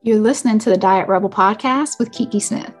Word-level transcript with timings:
You're 0.00 0.20
listening 0.20 0.60
to 0.60 0.70
the 0.70 0.76
Diet 0.76 1.08
Rebel 1.08 1.28
podcast 1.28 1.98
with 1.98 2.12
Kiki 2.12 2.38
Smith. 2.38 2.72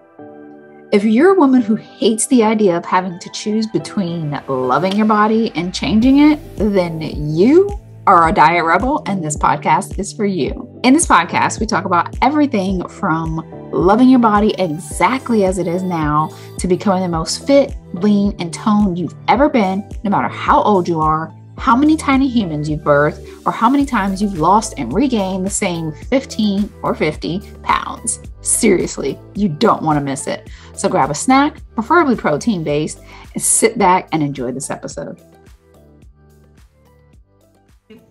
If 0.92 1.02
you're 1.02 1.34
a 1.34 1.38
woman 1.38 1.60
who 1.60 1.74
hates 1.74 2.28
the 2.28 2.44
idea 2.44 2.76
of 2.76 2.84
having 2.84 3.18
to 3.18 3.30
choose 3.30 3.66
between 3.66 4.40
loving 4.46 4.92
your 4.92 5.06
body 5.06 5.50
and 5.56 5.74
changing 5.74 6.20
it, 6.20 6.38
then 6.54 7.00
you 7.34 7.68
are 8.06 8.28
a 8.28 8.32
diet 8.32 8.64
rebel 8.64 9.02
and 9.06 9.22
this 9.22 9.36
podcast 9.36 9.98
is 9.98 10.12
for 10.12 10.26
you. 10.26 10.80
In 10.84 10.94
this 10.94 11.06
podcast, 11.06 11.58
we 11.58 11.66
talk 11.66 11.86
about 11.86 12.16
everything 12.22 12.86
from 12.86 13.38
loving 13.72 14.08
your 14.08 14.20
body 14.20 14.54
exactly 14.56 15.44
as 15.44 15.58
it 15.58 15.66
is 15.66 15.82
now 15.82 16.30
to 16.60 16.68
becoming 16.68 17.02
the 17.02 17.08
most 17.08 17.48
fit, 17.48 17.74
lean, 17.94 18.36
and 18.38 18.54
toned 18.54 18.96
you've 18.96 19.16
ever 19.26 19.48
been, 19.48 19.90
no 20.04 20.10
matter 20.10 20.28
how 20.28 20.62
old 20.62 20.86
you 20.86 21.00
are 21.00 21.34
how 21.58 21.76
many 21.76 21.96
tiny 21.96 22.28
humans 22.28 22.68
you've 22.68 22.80
birthed, 22.80 23.24
or 23.44 23.52
how 23.52 23.68
many 23.68 23.84
times 23.84 24.22
you've 24.22 24.38
lost 24.38 24.74
and 24.78 24.92
regained 24.92 25.44
the 25.44 25.50
same 25.50 25.92
15 25.92 26.72
or 26.82 26.94
50 26.94 27.40
pounds. 27.62 28.20
Seriously, 28.40 29.18
you 29.34 29.48
don't 29.48 29.82
want 29.82 29.98
to 29.98 30.04
miss 30.04 30.26
it. 30.26 30.48
So 30.74 30.88
grab 30.88 31.10
a 31.10 31.14
snack, 31.14 31.60
preferably 31.74 32.16
protein 32.16 32.64
based, 32.64 33.00
and 33.34 33.42
sit 33.42 33.76
back 33.78 34.08
and 34.12 34.22
enjoy 34.22 34.52
this 34.52 34.70
episode. 34.70 35.20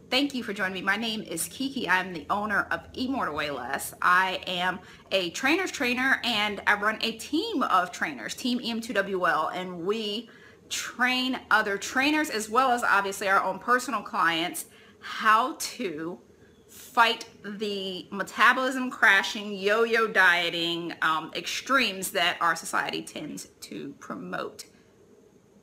Thank 0.10 0.34
you 0.34 0.42
for 0.42 0.54
joining 0.54 0.74
me. 0.74 0.82
My 0.82 0.96
name 0.96 1.22
is 1.22 1.50
Kiki. 1.50 1.88
I'm 1.90 2.14
the 2.14 2.26
owner 2.30 2.66
of 2.72 2.80
More 3.10 3.26
to 3.26 3.32
Less. 3.34 3.94
I 4.02 4.42
am 4.48 4.80
a 5.12 5.32
trainer's 5.32 5.70
trainer 5.70 6.22
and 6.24 6.62
I 6.66 6.76
run 6.76 6.98
a 7.02 7.14
team 7.14 7.62
of 7.64 7.92
trainers, 7.92 8.34
Team 8.34 8.60
EM2WL, 8.60 9.52
and 9.54 9.82
we 9.82 10.30
train 10.70 11.40
other 11.52 11.78
trainers 11.78 12.30
as 12.30 12.50
well 12.50 12.72
as 12.72 12.84
obviously 12.84 13.28
our 13.28 13.44
own 13.44 13.60
personal 13.60 14.02
clients 14.02 14.66
how 15.00 15.56
to 15.60 16.20
fight 16.68 17.26
the 17.44 18.08
metabolism 18.12 18.90
crashing, 18.92 19.54
yo-yo 19.54 20.08
dieting 20.08 20.94
um, 21.02 21.32
extremes 21.36 22.12
that 22.12 22.38
our 22.42 22.56
society 22.56 23.02
tends 23.02 23.48
to 23.62 23.94
promote 24.00 24.66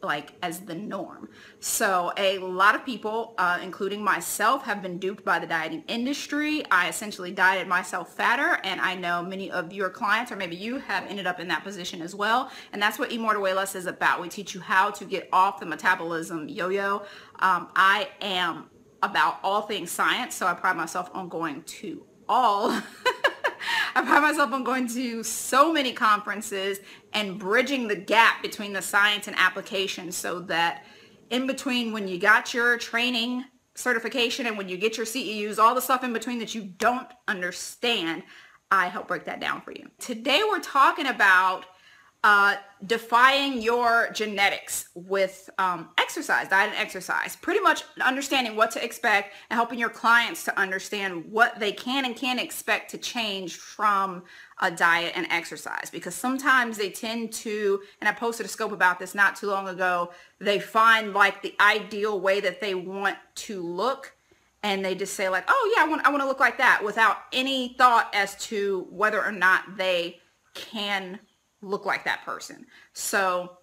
like 0.04 0.32
as 0.42 0.60
the 0.60 0.74
norm. 0.74 1.28
So 1.60 2.12
a 2.16 2.38
lot 2.38 2.74
of 2.74 2.84
people, 2.84 3.34
uh, 3.38 3.58
including 3.62 4.02
myself, 4.02 4.64
have 4.64 4.82
been 4.82 4.98
duped 4.98 5.24
by 5.24 5.38
the 5.38 5.46
dieting 5.46 5.84
industry. 5.88 6.64
I 6.70 6.88
essentially 6.88 7.30
dieted 7.30 7.66
myself 7.66 8.14
fatter 8.14 8.60
and 8.64 8.80
I 8.80 8.94
know 8.94 9.22
many 9.22 9.50
of 9.50 9.72
your 9.72 9.90
clients 9.90 10.30
or 10.30 10.36
maybe 10.36 10.56
you 10.56 10.78
have 10.78 11.04
ended 11.06 11.26
up 11.26 11.40
in 11.40 11.48
that 11.48 11.64
position 11.64 12.02
as 12.02 12.14
well. 12.14 12.50
And 12.72 12.80
that's 12.80 12.98
what 12.98 13.10
Eat 13.10 13.20
More 13.20 13.38
Less 13.38 13.74
is 13.74 13.86
about. 13.86 14.20
We 14.20 14.28
teach 14.28 14.54
you 14.54 14.60
how 14.60 14.90
to 14.90 15.04
get 15.04 15.28
off 15.32 15.60
the 15.60 15.66
metabolism 15.66 16.48
yo-yo. 16.48 17.02
Um, 17.40 17.68
I 17.74 18.08
am 18.20 18.70
about 19.02 19.38
all 19.42 19.62
things 19.62 19.90
science, 19.90 20.34
so 20.34 20.46
I 20.46 20.54
pride 20.54 20.76
myself 20.76 21.10
on 21.14 21.28
going 21.28 21.62
to 21.62 22.04
all 22.28 22.70
I 23.96 24.02
pride 24.02 24.22
myself 24.22 24.52
on 24.52 24.64
going 24.64 24.88
to 24.88 25.22
so 25.22 25.72
many 25.72 25.92
conferences 25.92 26.80
and 27.12 27.38
bridging 27.38 27.86
the 27.86 27.94
gap 27.94 28.42
between 28.42 28.72
the 28.72 28.82
science 28.82 29.28
and 29.28 29.36
application 29.38 30.10
so 30.10 30.40
that 30.40 30.84
in 31.30 31.46
between 31.46 31.92
when 31.92 32.08
you 32.08 32.18
got 32.18 32.52
your 32.52 32.76
training 32.76 33.44
certification 33.76 34.46
and 34.46 34.58
when 34.58 34.68
you 34.68 34.76
get 34.76 34.96
your 34.96 35.06
CEUs, 35.06 35.58
all 35.58 35.74
the 35.74 35.80
stuff 35.80 36.02
in 36.02 36.12
between 36.12 36.40
that 36.40 36.54
you 36.54 36.62
don't 36.62 37.06
understand, 37.28 38.24
I 38.70 38.88
help 38.88 39.06
break 39.06 39.24
that 39.26 39.40
down 39.40 39.60
for 39.60 39.70
you. 39.70 39.88
Today 39.98 40.42
we're 40.48 40.60
talking 40.60 41.06
about 41.06 41.64
uh, 42.24 42.56
defying 42.86 43.60
your 43.60 44.08
genetics 44.14 44.88
with 44.94 45.50
um, 45.58 45.90
exercise, 45.98 46.48
diet 46.48 46.70
and 46.70 46.78
exercise. 46.78 47.36
Pretty 47.36 47.60
much 47.60 47.84
understanding 48.00 48.56
what 48.56 48.70
to 48.70 48.82
expect 48.82 49.34
and 49.50 49.58
helping 49.58 49.78
your 49.78 49.90
clients 49.90 50.42
to 50.44 50.58
understand 50.58 51.30
what 51.30 51.60
they 51.60 51.70
can 51.70 52.06
and 52.06 52.16
can't 52.16 52.40
expect 52.40 52.90
to 52.90 52.96
change 52.96 53.56
from 53.56 54.22
a 54.62 54.70
diet 54.70 55.12
and 55.14 55.26
exercise. 55.28 55.90
Because 55.90 56.14
sometimes 56.14 56.78
they 56.78 56.88
tend 56.88 57.30
to, 57.34 57.82
and 58.00 58.08
I 58.08 58.12
posted 58.12 58.46
a 58.46 58.48
scope 58.48 58.72
about 58.72 58.98
this 58.98 59.14
not 59.14 59.36
too 59.36 59.48
long 59.48 59.68
ago, 59.68 60.10
they 60.40 60.58
find 60.58 61.12
like 61.12 61.42
the 61.42 61.54
ideal 61.60 62.18
way 62.18 62.40
that 62.40 62.58
they 62.58 62.74
want 62.74 63.18
to 63.34 63.62
look 63.62 64.16
and 64.62 64.82
they 64.82 64.94
just 64.94 65.12
say 65.12 65.28
like, 65.28 65.44
oh 65.48 65.74
yeah, 65.76 65.84
I 65.84 65.88
want, 65.88 66.06
I 66.06 66.08
want 66.08 66.22
to 66.22 66.26
look 66.26 66.40
like 66.40 66.56
that 66.56 66.82
without 66.82 67.18
any 67.34 67.74
thought 67.76 68.08
as 68.14 68.34
to 68.46 68.86
whether 68.88 69.22
or 69.22 69.32
not 69.32 69.76
they 69.76 70.20
can 70.54 71.18
look 71.64 71.86
like 71.86 72.04
that 72.04 72.24
person. 72.24 72.66
So 72.92 73.58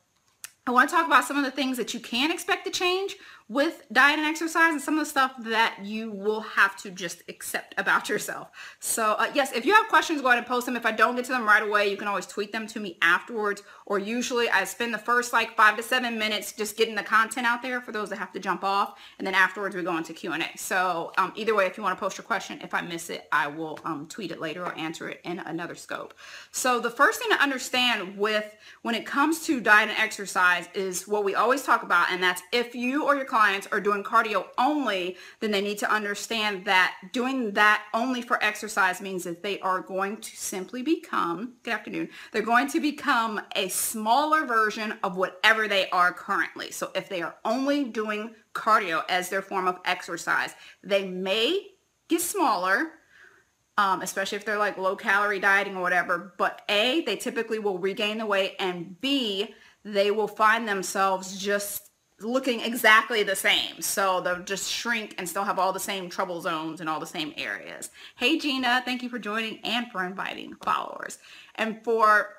I 0.67 0.71
want 0.71 0.89
to 0.89 0.95
talk 0.95 1.07
about 1.07 1.25
some 1.25 1.37
of 1.37 1.43
the 1.43 1.49
things 1.49 1.77
that 1.77 1.95
you 1.95 1.99
can 1.99 2.31
expect 2.31 2.65
to 2.65 2.71
change 2.71 3.15
with 3.49 3.83
diet 3.91 4.17
and 4.17 4.25
exercise 4.25 4.71
and 4.71 4.81
some 4.81 4.93
of 4.93 4.99
the 5.01 5.09
stuff 5.09 5.33
that 5.39 5.79
you 5.83 6.09
will 6.09 6.39
have 6.39 6.77
to 6.77 6.89
just 6.89 7.21
accept 7.27 7.73
about 7.77 8.07
yourself. 8.07 8.49
So 8.79 9.15
uh, 9.19 9.29
yes, 9.33 9.51
if 9.51 9.65
you 9.65 9.73
have 9.73 9.89
questions, 9.89 10.21
go 10.21 10.27
ahead 10.27 10.37
and 10.37 10.47
post 10.47 10.67
them. 10.67 10.77
If 10.77 10.85
I 10.85 10.93
don't 10.93 11.17
get 11.17 11.25
to 11.25 11.33
them 11.33 11.43
right 11.43 11.61
away, 11.61 11.89
you 11.89 11.97
can 11.97 12.07
always 12.07 12.25
tweet 12.25 12.53
them 12.53 12.65
to 12.67 12.79
me 12.79 12.97
afterwards. 13.01 13.61
Or 13.85 13.99
usually 13.99 14.49
I 14.49 14.63
spend 14.63 14.93
the 14.93 14.99
first 14.99 15.33
like 15.33 15.57
five 15.57 15.75
to 15.75 15.83
seven 15.83 16.17
minutes 16.17 16.53
just 16.53 16.77
getting 16.77 16.95
the 16.95 17.03
content 17.03 17.45
out 17.45 17.61
there 17.61 17.81
for 17.81 17.91
those 17.91 18.09
that 18.11 18.19
have 18.19 18.31
to 18.33 18.39
jump 18.39 18.63
off. 18.63 18.97
And 19.17 19.27
then 19.27 19.33
afterwards 19.33 19.75
we 19.75 19.83
go 19.83 19.97
into 19.97 20.13
Q&A. 20.13 20.57
So 20.57 21.11
um, 21.17 21.33
either 21.35 21.53
way, 21.53 21.65
if 21.65 21.75
you 21.75 21.83
want 21.83 21.97
to 21.97 21.99
post 21.99 22.17
your 22.17 22.25
question, 22.25 22.61
if 22.61 22.73
I 22.73 22.79
miss 22.79 23.09
it, 23.09 23.27
I 23.33 23.47
will 23.47 23.79
um, 23.83 24.07
tweet 24.07 24.31
it 24.31 24.39
later 24.39 24.63
or 24.63 24.77
answer 24.77 25.09
it 25.09 25.19
in 25.25 25.39
another 25.39 25.75
scope. 25.75 26.13
So 26.51 26.79
the 26.79 26.91
first 26.91 27.19
thing 27.19 27.31
to 27.31 27.43
understand 27.43 28.17
with 28.17 28.55
when 28.81 28.95
it 28.95 29.05
comes 29.05 29.45
to 29.47 29.59
diet 29.59 29.89
and 29.89 29.97
exercise 29.97 30.50
is 30.73 31.07
what 31.07 31.23
we 31.23 31.35
always 31.35 31.63
talk 31.63 31.83
about. 31.83 32.11
And 32.11 32.21
that's 32.21 32.41
if 32.51 32.75
you 32.75 33.05
or 33.05 33.15
your 33.15 33.25
clients 33.25 33.67
are 33.71 33.79
doing 33.79 34.03
cardio 34.03 34.47
only, 34.57 35.17
then 35.39 35.51
they 35.51 35.61
need 35.61 35.77
to 35.79 35.91
understand 35.91 36.65
that 36.65 36.95
doing 37.11 37.51
that 37.53 37.83
only 37.93 38.21
for 38.21 38.43
exercise 38.43 39.01
means 39.01 39.23
that 39.23 39.43
they 39.43 39.59
are 39.59 39.81
going 39.81 40.17
to 40.17 40.35
simply 40.35 40.81
become, 40.81 41.53
good 41.63 41.73
afternoon, 41.73 42.09
they're 42.31 42.41
going 42.41 42.67
to 42.69 42.79
become 42.79 43.41
a 43.55 43.67
smaller 43.69 44.45
version 44.45 44.95
of 45.03 45.17
whatever 45.17 45.67
they 45.67 45.89
are 45.89 46.11
currently. 46.11 46.71
So 46.71 46.91
if 46.95 47.09
they 47.09 47.21
are 47.21 47.35
only 47.45 47.85
doing 47.85 48.35
cardio 48.53 49.03
as 49.09 49.29
their 49.29 49.41
form 49.41 49.67
of 49.67 49.79
exercise, 49.85 50.53
they 50.83 51.07
may 51.07 51.67
get 52.07 52.21
smaller, 52.21 52.91
um, 53.77 54.01
especially 54.01 54.35
if 54.35 54.45
they're 54.45 54.57
like 54.57 54.77
low 54.77 54.95
calorie 54.95 55.39
dieting 55.39 55.77
or 55.77 55.81
whatever. 55.81 56.33
But 56.37 56.61
A, 56.69 57.01
they 57.01 57.15
typically 57.15 57.57
will 57.57 57.79
regain 57.79 58.17
the 58.17 58.25
weight 58.25 58.55
and 58.59 58.99
B, 58.99 59.55
they 59.83 60.11
will 60.11 60.27
find 60.27 60.67
themselves 60.67 61.37
just 61.37 61.89
looking 62.19 62.61
exactly 62.61 63.23
the 63.23 63.35
same. 63.35 63.81
So 63.81 64.21
they'll 64.21 64.43
just 64.43 64.69
shrink 64.69 65.15
and 65.17 65.27
still 65.27 65.43
have 65.43 65.57
all 65.57 65.73
the 65.73 65.79
same 65.79 66.09
trouble 66.09 66.39
zones 66.41 66.79
and 66.79 66.89
all 66.89 66.99
the 66.99 67.05
same 67.05 67.33
areas. 67.37 67.89
Hey 68.15 68.37
Gina, 68.37 68.81
thank 68.85 69.01
you 69.01 69.09
for 69.09 69.19
joining 69.19 69.59
and 69.63 69.91
for 69.91 70.05
inviting 70.05 70.55
followers. 70.63 71.17
And 71.55 71.83
for 71.83 72.29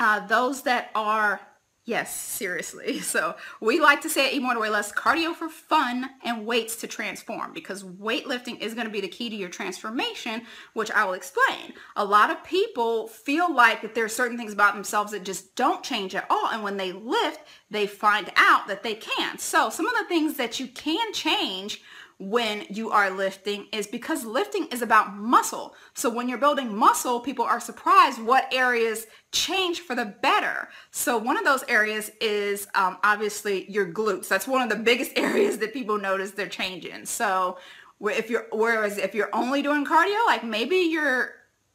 uh, 0.00 0.26
those 0.26 0.62
that 0.62 0.90
are 0.94 1.40
Yes, 1.88 2.14
seriously. 2.14 3.00
So 3.08 3.36
we 3.60 3.80
like 3.80 4.02
to 4.02 4.10
say 4.10 4.26
at 4.26 4.34
Eat 4.34 4.42
Weigh 4.42 4.68
Less, 4.68 4.92
cardio 4.92 5.34
for 5.34 5.48
fun 5.48 6.10
and 6.22 6.44
weights 6.44 6.76
to 6.76 6.86
transform 6.86 7.54
because 7.54 7.82
weightlifting 7.82 8.60
is 8.60 8.74
going 8.74 8.86
to 8.86 8.92
be 8.92 9.00
the 9.00 9.08
key 9.08 9.30
to 9.30 9.36
your 9.36 9.48
transformation, 9.48 10.42
which 10.74 10.90
I 10.90 11.06
will 11.06 11.14
explain. 11.14 11.72
A 11.96 12.04
lot 12.04 12.28
of 12.30 12.44
people 12.44 13.08
feel 13.08 13.52
like 13.52 13.80
that 13.80 13.94
there 13.94 14.04
are 14.04 14.08
certain 14.10 14.36
things 14.36 14.52
about 14.52 14.74
themselves 14.74 15.12
that 15.12 15.24
just 15.24 15.56
don't 15.56 15.82
change 15.82 16.14
at 16.14 16.26
all. 16.28 16.50
And 16.50 16.62
when 16.62 16.76
they 16.76 16.92
lift, 16.92 17.40
they 17.70 17.86
find 17.86 18.30
out 18.36 18.66
that 18.66 18.82
they 18.82 18.94
can. 18.94 19.38
So 19.38 19.70
some 19.70 19.86
of 19.86 19.94
the 19.94 20.04
things 20.04 20.36
that 20.36 20.60
you 20.60 20.66
can 20.66 21.14
change 21.14 21.80
when 22.18 22.64
you 22.68 22.90
are 22.90 23.10
lifting 23.10 23.66
is 23.72 23.86
because 23.86 24.24
lifting 24.24 24.66
is 24.72 24.82
about 24.82 25.14
muscle. 25.14 25.74
So 25.94 26.10
when 26.10 26.28
you're 26.28 26.38
building 26.38 26.76
muscle, 26.76 27.20
people 27.20 27.44
are 27.44 27.60
surprised 27.60 28.20
what 28.20 28.52
areas 28.52 29.06
change 29.30 29.80
for 29.80 29.94
the 29.94 30.04
better. 30.04 30.68
So 30.90 31.16
one 31.16 31.36
of 31.36 31.44
those 31.44 31.62
areas 31.68 32.10
is 32.20 32.66
um, 32.74 32.98
obviously 33.04 33.70
your 33.70 33.92
glutes. 33.92 34.26
That's 34.26 34.48
one 34.48 34.62
of 34.62 34.68
the 34.68 34.82
biggest 34.82 35.12
areas 35.16 35.58
that 35.58 35.72
people 35.72 35.98
notice 35.98 36.32
they're 36.32 36.48
changing. 36.48 37.06
So 37.06 37.58
if 38.00 38.30
you're, 38.30 38.46
whereas 38.52 38.98
if 38.98 39.14
you're 39.14 39.30
only 39.32 39.62
doing 39.62 39.84
cardio, 39.84 40.26
like 40.26 40.42
maybe 40.42 40.76
your 40.76 41.34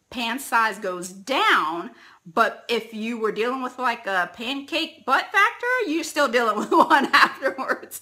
pants 0.10 0.44
size 0.46 0.78
goes 0.78 1.10
down, 1.10 1.92
but 2.26 2.64
if 2.70 2.94
you 2.94 3.18
were 3.18 3.34
dealing 3.34 3.62
with 3.62 3.78
like 3.78 4.08
a 4.08 4.32
pancake 4.34 5.06
butt 5.06 5.26
factor, 5.32 5.68
you're 5.88 6.04
still 6.04 6.28
dealing 6.28 6.58
with 6.60 6.72
one 6.72 7.08
afterwards. 7.14 8.02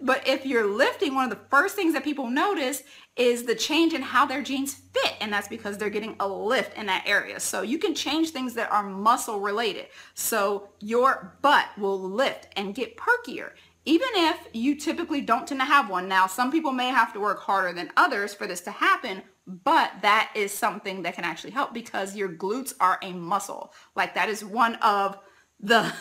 But 0.00 0.26
if 0.26 0.44
you're 0.44 0.66
lifting, 0.66 1.14
one 1.14 1.24
of 1.24 1.30
the 1.30 1.44
first 1.48 1.76
things 1.76 1.94
that 1.94 2.02
people 2.02 2.28
notice 2.28 2.82
is 3.16 3.44
the 3.44 3.54
change 3.54 3.92
in 3.92 4.02
how 4.02 4.26
their 4.26 4.42
jeans 4.42 4.74
fit. 4.74 5.14
And 5.20 5.32
that's 5.32 5.48
because 5.48 5.78
they're 5.78 5.90
getting 5.90 6.16
a 6.18 6.26
lift 6.26 6.76
in 6.76 6.86
that 6.86 7.04
area. 7.06 7.38
So 7.38 7.62
you 7.62 7.78
can 7.78 7.94
change 7.94 8.30
things 8.30 8.54
that 8.54 8.72
are 8.72 8.82
muscle 8.82 9.40
related. 9.40 9.86
So 10.14 10.70
your 10.80 11.36
butt 11.42 11.66
will 11.78 12.00
lift 12.00 12.48
and 12.56 12.74
get 12.74 12.96
perkier 12.96 13.50
even 13.86 14.08
if 14.12 14.36
you 14.52 14.76
typically 14.76 15.22
don't 15.22 15.46
tend 15.46 15.60
to 15.60 15.64
have 15.64 15.88
one. 15.88 16.06
Now, 16.06 16.26
some 16.26 16.52
people 16.52 16.70
may 16.70 16.88
have 16.88 17.14
to 17.14 17.20
work 17.20 17.40
harder 17.40 17.72
than 17.72 17.90
others 17.96 18.34
for 18.34 18.46
this 18.46 18.60
to 18.62 18.70
happen, 18.70 19.22
but 19.64 19.92
that 20.02 20.32
is 20.34 20.52
something 20.52 21.02
that 21.02 21.14
can 21.14 21.24
actually 21.24 21.50
help 21.50 21.74
because 21.74 22.16
your 22.16 22.28
glutes 22.28 22.74
are 22.80 22.98
a 23.02 23.12
muscle. 23.12 23.72
Like 23.96 24.14
that 24.14 24.28
is 24.28 24.44
one 24.44 24.76
of 24.76 25.18
the, 25.58 25.92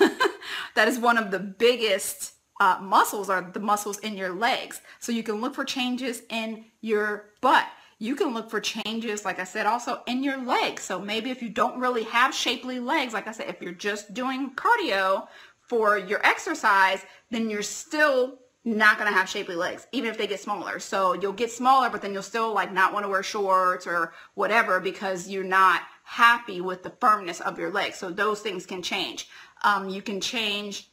that 0.75 0.87
is 0.87 0.99
one 0.99 1.17
of 1.17 1.31
the 1.31 1.39
biggest 1.39 2.33
uh, 2.59 2.77
muscles 2.81 3.29
are 3.29 3.49
the 3.53 3.59
muscles 3.59 3.99
in 3.99 4.17
your 4.17 4.33
legs. 4.33 4.81
So 4.99 5.11
you 5.11 5.23
can 5.23 5.41
look 5.41 5.55
for 5.55 5.63
changes 5.63 6.21
in 6.29 6.65
your 6.81 7.31
butt. 7.41 7.65
you 8.01 8.15
can 8.15 8.33
look 8.33 8.49
for 8.49 8.61
changes, 8.61 9.25
like 9.25 9.39
I 9.39 9.43
said, 9.43 9.65
also 9.65 10.01
in 10.07 10.23
your 10.23 10.37
legs. 10.37 10.83
So 10.83 11.01
maybe 11.01 11.31
if 11.31 11.41
you 11.41 11.49
don't 11.49 11.79
really 11.79 12.03
have 12.03 12.33
shapely 12.33 12.79
legs, 12.79 13.13
like 13.13 13.27
I 13.27 13.33
said, 13.33 13.49
if 13.49 13.61
you're 13.61 13.73
just 13.73 14.13
doing 14.13 14.51
cardio 14.55 15.27
for 15.67 15.97
your 15.97 16.25
exercise, 16.25 17.03
then 17.29 17.49
you're 17.49 17.61
still 17.61 18.39
not 18.65 18.97
going 18.97 19.09
to 19.11 19.17
have 19.17 19.29
shapely 19.29 19.55
legs, 19.55 19.87
even 19.91 20.09
if 20.09 20.17
they 20.17 20.27
get 20.27 20.39
smaller. 20.39 20.79
So 20.79 21.13
you'll 21.13 21.33
get 21.33 21.51
smaller, 21.51 21.89
but 21.89 22.01
then 22.01 22.13
you'll 22.13 22.21
still 22.21 22.53
like 22.53 22.73
not 22.73 22.93
want 22.93 23.05
to 23.05 23.09
wear 23.09 23.23
shorts 23.23 23.87
or 23.87 24.13
whatever 24.35 24.79
because 24.79 25.29
you're 25.29 25.43
not 25.43 25.81
happy 26.03 26.59
with 26.59 26.83
the 26.83 26.89
firmness 26.89 27.39
of 27.39 27.57
your 27.57 27.71
legs. 27.71 27.97
So 27.97 28.09
those 28.09 28.41
things 28.41 28.65
can 28.65 28.81
change. 28.81 29.29
Um, 29.63 29.89
you 29.89 30.01
can 30.01 30.19
change 30.19 30.89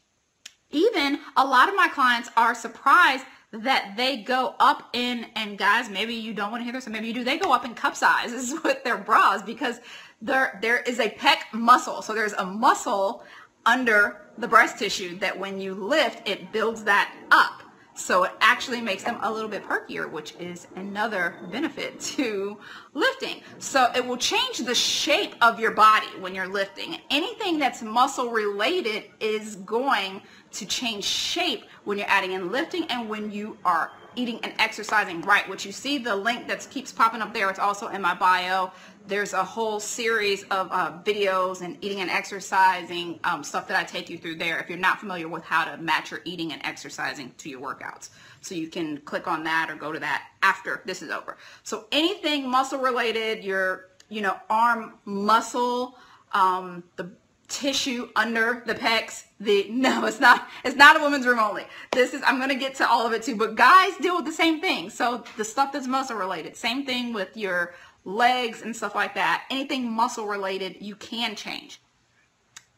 even 0.70 1.20
a 1.36 1.44
lot 1.44 1.68
of 1.68 1.76
my 1.76 1.88
clients 1.88 2.30
are 2.36 2.54
surprised 2.54 3.24
that 3.52 3.94
they 3.96 4.18
go 4.18 4.54
up 4.58 4.90
in, 4.92 5.26
and 5.36 5.56
guys, 5.56 5.88
maybe 5.88 6.14
you 6.14 6.34
don't 6.34 6.50
want 6.50 6.60
to 6.60 6.64
hear 6.64 6.72
this, 6.72 6.86
or 6.86 6.90
maybe 6.90 7.06
you 7.06 7.14
do, 7.14 7.24
they 7.24 7.38
go 7.38 7.52
up 7.52 7.64
in 7.64 7.74
cup 7.74 7.94
sizes 7.94 8.54
with 8.64 8.82
their 8.84 8.98
bras 8.98 9.42
because 9.42 9.80
there 10.20 10.58
there 10.62 10.80
is 10.80 10.98
a 10.98 11.08
pec 11.08 11.38
muscle. 11.52 12.02
So 12.02 12.14
there's 12.14 12.32
a 12.32 12.44
muscle 12.44 13.22
under 13.66 14.22
the 14.38 14.48
breast 14.48 14.78
tissue 14.78 15.18
that 15.18 15.38
when 15.38 15.60
you 15.60 15.74
lift, 15.74 16.26
it 16.26 16.52
builds 16.52 16.84
that 16.84 17.12
up. 17.30 17.62
So 17.96 18.24
it 18.24 18.32
actually 18.42 18.82
makes 18.82 19.04
them 19.04 19.16
a 19.22 19.32
little 19.32 19.48
bit 19.48 19.64
perkier, 19.64 20.10
which 20.10 20.34
is 20.38 20.66
another 20.76 21.36
benefit 21.50 21.98
to 22.16 22.58
lifting. 22.92 23.40
So 23.58 23.90
it 23.96 24.04
will 24.04 24.18
change 24.18 24.58
the 24.58 24.74
shape 24.74 25.34
of 25.40 25.58
your 25.58 25.70
body 25.70 26.06
when 26.20 26.34
you're 26.34 26.46
lifting. 26.46 26.98
Anything 27.10 27.58
that's 27.58 27.82
muscle 27.82 28.30
related 28.30 29.04
is 29.18 29.56
going 29.56 30.20
to 30.52 30.66
change 30.66 31.04
shape 31.04 31.64
when 31.84 31.96
you're 31.96 32.08
adding 32.08 32.32
in 32.32 32.52
lifting 32.52 32.84
and 32.90 33.08
when 33.08 33.30
you 33.30 33.56
are 33.64 33.92
eating 34.16 34.40
and 34.42 34.52
exercising 34.58 35.22
right, 35.22 35.48
which 35.48 35.64
you 35.64 35.72
see 35.72 35.98
the 35.98 36.16
link 36.16 36.48
that 36.48 36.66
keeps 36.70 36.90
popping 36.90 37.22
up 37.22 37.32
there. 37.32 37.48
It's 37.50 37.58
also 37.58 37.88
in 37.88 38.02
my 38.02 38.14
bio. 38.14 38.72
There's 39.06 39.32
a 39.32 39.44
whole 39.44 39.78
series 39.78 40.42
of 40.44 40.68
uh, 40.72 40.98
videos 41.04 41.60
and 41.60 41.78
eating 41.80 42.00
and 42.00 42.10
exercising 42.10 43.20
um, 43.22 43.44
stuff 43.44 43.68
that 43.68 43.78
I 43.78 43.84
take 43.84 44.10
you 44.10 44.18
through 44.18 44.36
there 44.36 44.58
if 44.58 44.68
you're 44.68 44.78
not 44.78 44.98
familiar 44.98 45.28
with 45.28 45.44
how 45.44 45.64
to 45.64 45.76
match 45.80 46.10
your 46.10 46.20
eating 46.24 46.52
and 46.52 46.60
exercising 46.64 47.32
to 47.38 47.48
your 47.48 47.60
workouts. 47.60 48.08
So 48.40 48.54
you 48.54 48.68
can 48.68 48.98
click 48.98 49.28
on 49.28 49.44
that 49.44 49.70
or 49.70 49.76
go 49.76 49.92
to 49.92 50.00
that 50.00 50.28
after 50.42 50.82
this 50.86 51.02
is 51.02 51.10
over. 51.10 51.36
So 51.62 51.86
anything 51.92 52.48
muscle 52.48 52.80
related, 52.80 53.44
your, 53.44 53.90
you 54.08 54.22
know, 54.22 54.36
arm 54.50 54.94
muscle, 55.04 55.96
um, 56.32 56.82
the 56.96 57.10
tissue 57.48 58.08
under 58.16 58.62
the 58.66 58.75
pecs. 58.75 59.25
The 59.40 59.66
no, 59.70 60.04
it's 60.06 60.20
not. 60.20 60.48
It's 60.64 60.76
not 60.76 60.96
a 60.96 61.00
woman's 61.00 61.26
room 61.26 61.38
only. 61.38 61.64
This 61.93 62.14
is. 62.14 62.22
I'm 62.25 62.38
gonna 62.38 62.54
get 62.54 62.75
to 62.76 62.88
all 62.88 63.06
of 63.06 63.12
it 63.12 63.22
too. 63.22 63.37
But 63.37 63.54
guys 63.54 63.96
deal 63.98 64.16
with 64.16 64.25
the 64.25 64.32
same 64.32 64.60
thing. 64.60 64.90
So 64.90 65.25
the 65.37 65.44
stuff 65.44 65.72
that's 65.72 65.87
muscle 65.87 66.16
related. 66.16 66.56
Same 66.56 66.84
thing 66.87 67.12
with 67.12 67.37
your 67.37 67.75
legs 68.04 68.62
and 68.62 68.75
stuff 68.75 68.94
like 68.94 69.14
that. 69.14 69.44
Anything 69.50 69.90
muscle 69.90 70.26
related, 70.26 70.76
you 70.81 70.96
can 70.96 71.34
change. 71.34 71.81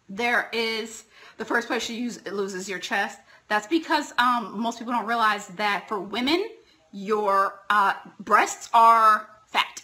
There 0.08 0.48
is 0.52 1.04
the 1.36 1.44
first 1.44 1.68
place 1.68 1.88
you 1.88 1.96
use 1.96 2.16
it 2.18 2.32
loses 2.32 2.68
your 2.68 2.78
chest. 2.78 3.20
That's 3.48 3.66
because 3.66 4.12
um, 4.18 4.60
most 4.60 4.78
people 4.78 4.92
don't 4.92 5.06
realize 5.06 5.48
that 5.48 5.88
for 5.88 6.00
women, 6.00 6.44
your 6.92 7.60
uh, 7.70 7.94
breasts 8.20 8.68
are 8.74 9.28
fat. 9.46 9.82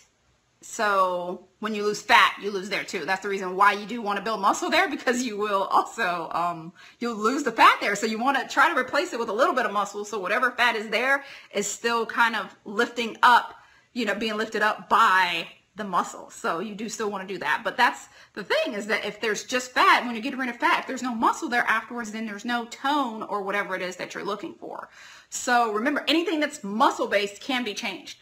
So 0.60 1.46
when 1.64 1.74
you 1.74 1.82
lose 1.82 2.02
fat, 2.02 2.36
you 2.42 2.50
lose 2.50 2.68
there 2.68 2.84
too. 2.84 3.06
That's 3.06 3.22
the 3.22 3.28
reason 3.30 3.56
why 3.56 3.72
you 3.72 3.86
do 3.86 4.02
want 4.02 4.18
to 4.18 4.22
build 4.22 4.38
muscle 4.38 4.68
there 4.68 4.86
because 4.86 5.22
you 5.22 5.38
will 5.38 5.62
also, 5.62 6.28
um, 6.32 6.74
you'll 6.98 7.16
lose 7.16 7.42
the 7.42 7.52
fat 7.52 7.78
there. 7.80 7.96
So 7.96 8.04
you 8.04 8.18
want 8.18 8.36
to 8.36 8.46
try 8.46 8.70
to 8.70 8.78
replace 8.78 9.14
it 9.14 9.18
with 9.18 9.30
a 9.30 9.32
little 9.32 9.54
bit 9.54 9.64
of 9.64 9.72
muscle. 9.72 10.04
So 10.04 10.18
whatever 10.18 10.50
fat 10.50 10.76
is 10.76 10.90
there 10.90 11.24
is 11.54 11.66
still 11.66 12.04
kind 12.04 12.36
of 12.36 12.54
lifting 12.66 13.16
up, 13.22 13.54
you 13.94 14.04
know, 14.04 14.14
being 14.14 14.36
lifted 14.36 14.60
up 14.60 14.90
by 14.90 15.48
the 15.74 15.84
muscle. 15.84 16.28
So 16.28 16.60
you 16.60 16.74
do 16.74 16.90
still 16.90 17.10
want 17.10 17.26
to 17.26 17.34
do 17.34 17.40
that. 17.40 17.62
But 17.64 17.78
that's 17.78 18.08
the 18.34 18.44
thing 18.44 18.74
is 18.74 18.86
that 18.88 19.06
if 19.06 19.22
there's 19.22 19.44
just 19.44 19.72
fat, 19.72 20.04
when 20.04 20.14
you 20.14 20.20
get 20.20 20.36
rid 20.36 20.50
of 20.50 20.56
fat, 20.56 20.80
if 20.80 20.86
there's 20.86 21.02
no 21.02 21.14
muscle 21.14 21.48
there 21.48 21.64
afterwards, 21.66 22.12
then 22.12 22.26
there's 22.26 22.44
no 22.44 22.66
tone 22.66 23.22
or 23.22 23.40
whatever 23.40 23.74
it 23.74 23.80
is 23.80 23.96
that 23.96 24.12
you're 24.12 24.22
looking 24.22 24.52
for. 24.52 24.90
So 25.30 25.72
remember, 25.72 26.04
anything 26.08 26.40
that's 26.40 26.62
muscle 26.62 27.06
based 27.06 27.40
can 27.40 27.64
be 27.64 27.72
changed. 27.72 28.18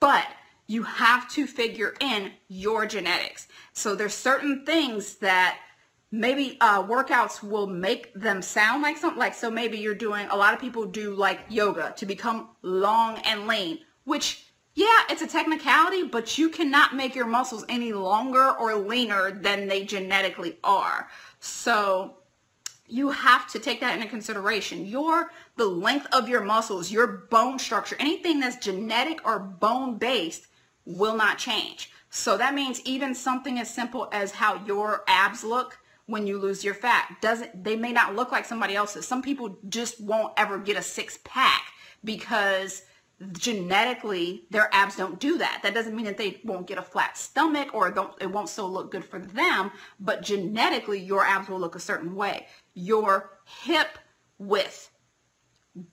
But 0.00 0.26
you 0.70 0.84
have 0.84 1.28
to 1.28 1.48
figure 1.48 1.94
in 1.98 2.30
your 2.46 2.86
genetics. 2.86 3.48
So 3.72 3.96
there's 3.96 4.14
certain 4.14 4.64
things 4.64 5.16
that 5.16 5.58
maybe 6.12 6.58
uh, 6.60 6.84
workouts 6.84 7.42
will 7.42 7.66
make 7.66 8.14
them 8.14 8.40
sound 8.40 8.80
like 8.80 8.96
something 8.96 9.18
like 9.18 9.34
so 9.34 9.50
maybe 9.50 9.78
you're 9.78 9.96
doing 9.96 10.28
a 10.30 10.36
lot 10.36 10.54
of 10.54 10.60
people 10.60 10.86
do 10.86 11.12
like 11.12 11.40
yoga 11.48 11.92
to 11.96 12.06
become 12.06 12.50
long 12.62 13.18
and 13.24 13.46
lean 13.46 13.78
which 14.04 14.44
yeah 14.74 15.00
it's 15.08 15.22
a 15.22 15.26
technicality 15.26 16.02
but 16.02 16.36
you 16.36 16.48
cannot 16.48 16.96
make 16.96 17.14
your 17.14 17.26
muscles 17.26 17.64
any 17.68 17.92
longer 17.92 18.50
or 18.58 18.74
leaner 18.74 19.30
than 19.30 19.68
they 19.68 19.84
genetically 19.84 20.58
are 20.64 21.08
so 21.38 22.16
you 22.88 23.10
have 23.10 23.48
to 23.48 23.60
take 23.60 23.78
that 23.78 23.94
into 23.94 24.08
consideration 24.08 24.84
your 24.84 25.30
the 25.54 25.64
length 25.64 26.08
of 26.12 26.28
your 26.28 26.42
muscles 26.42 26.90
your 26.90 27.06
bone 27.06 27.56
structure 27.56 27.94
anything 28.00 28.40
that's 28.40 28.56
genetic 28.56 29.24
or 29.24 29.38
bone 29.38 29.96
based 29.96 30.48
will 30.84 31.16
not 31.16 31.38
change. 31.38 31.90
So 32.10 32.36
that 32.36 32.54
means 32.54 32.80
even 32.84 33.14
something 33.14 33.58
as 33.58 33.72
simple 33.72 34.08
as 34.12 34.32
how 34.32 34.64
your 34.64 35.04
abs 35.06 35.44
look 35.44 35.78
when 36.06 36.26
you 36.26 36.38
lose 36.38 36.64
your 36.64 36.74
fat 36.74 37.16
doesn't 37.20 37.62
they 37.62 37.76
may 37.76 37.92
not 37.92 38.16
look 38.16 38.32
like 38.32 38.44
somebody 38.44 38.74
else's. 38.74 39.06
Some 39.06 39.22
people 39.22 39.58
just 39.68 40.00
won't 40.00 40.32
ever 40.36 40.58
get 40.58 40.76
a 40.76 40.82
six 40.82 41.18
pack 41.24 41.62
because 42.04 42.82
genetically 43.32 44.44
their 44.50 44.68
abs 44.72 44.96
don't 44.96 45.20
do 45.20 45.38
that. 45.38 45.60
That 45.62 45.74
doesn't 45.74 45.94
mean 45.94 46.06
that 46.06 46.16
they 46.16 46.40
won't 46.42 46.66
get 46.66 46.78
a 46.78 46.82
flat 46.82 47.16
stomach 47.16 47.74
or 47.74 47.88
it 48.20 48.30
won't 48.30 48.48
still 48.48 48.70
look 48.70 48.90
good 48.90 49.04
for 49.04 49.18
them, 49.18 49.70
but 50.00 50.22
genetically 50.22 50.98
your 50.98 51.24
abs 51.24 51.48
will 51.48 51.60
look 51.60 51.76
a 51.76 51.80
certain 51.80 52.16
way. 52.16 52.46
Your 52.74 53.38
hip 53.62 53.98
width 54.38 54.89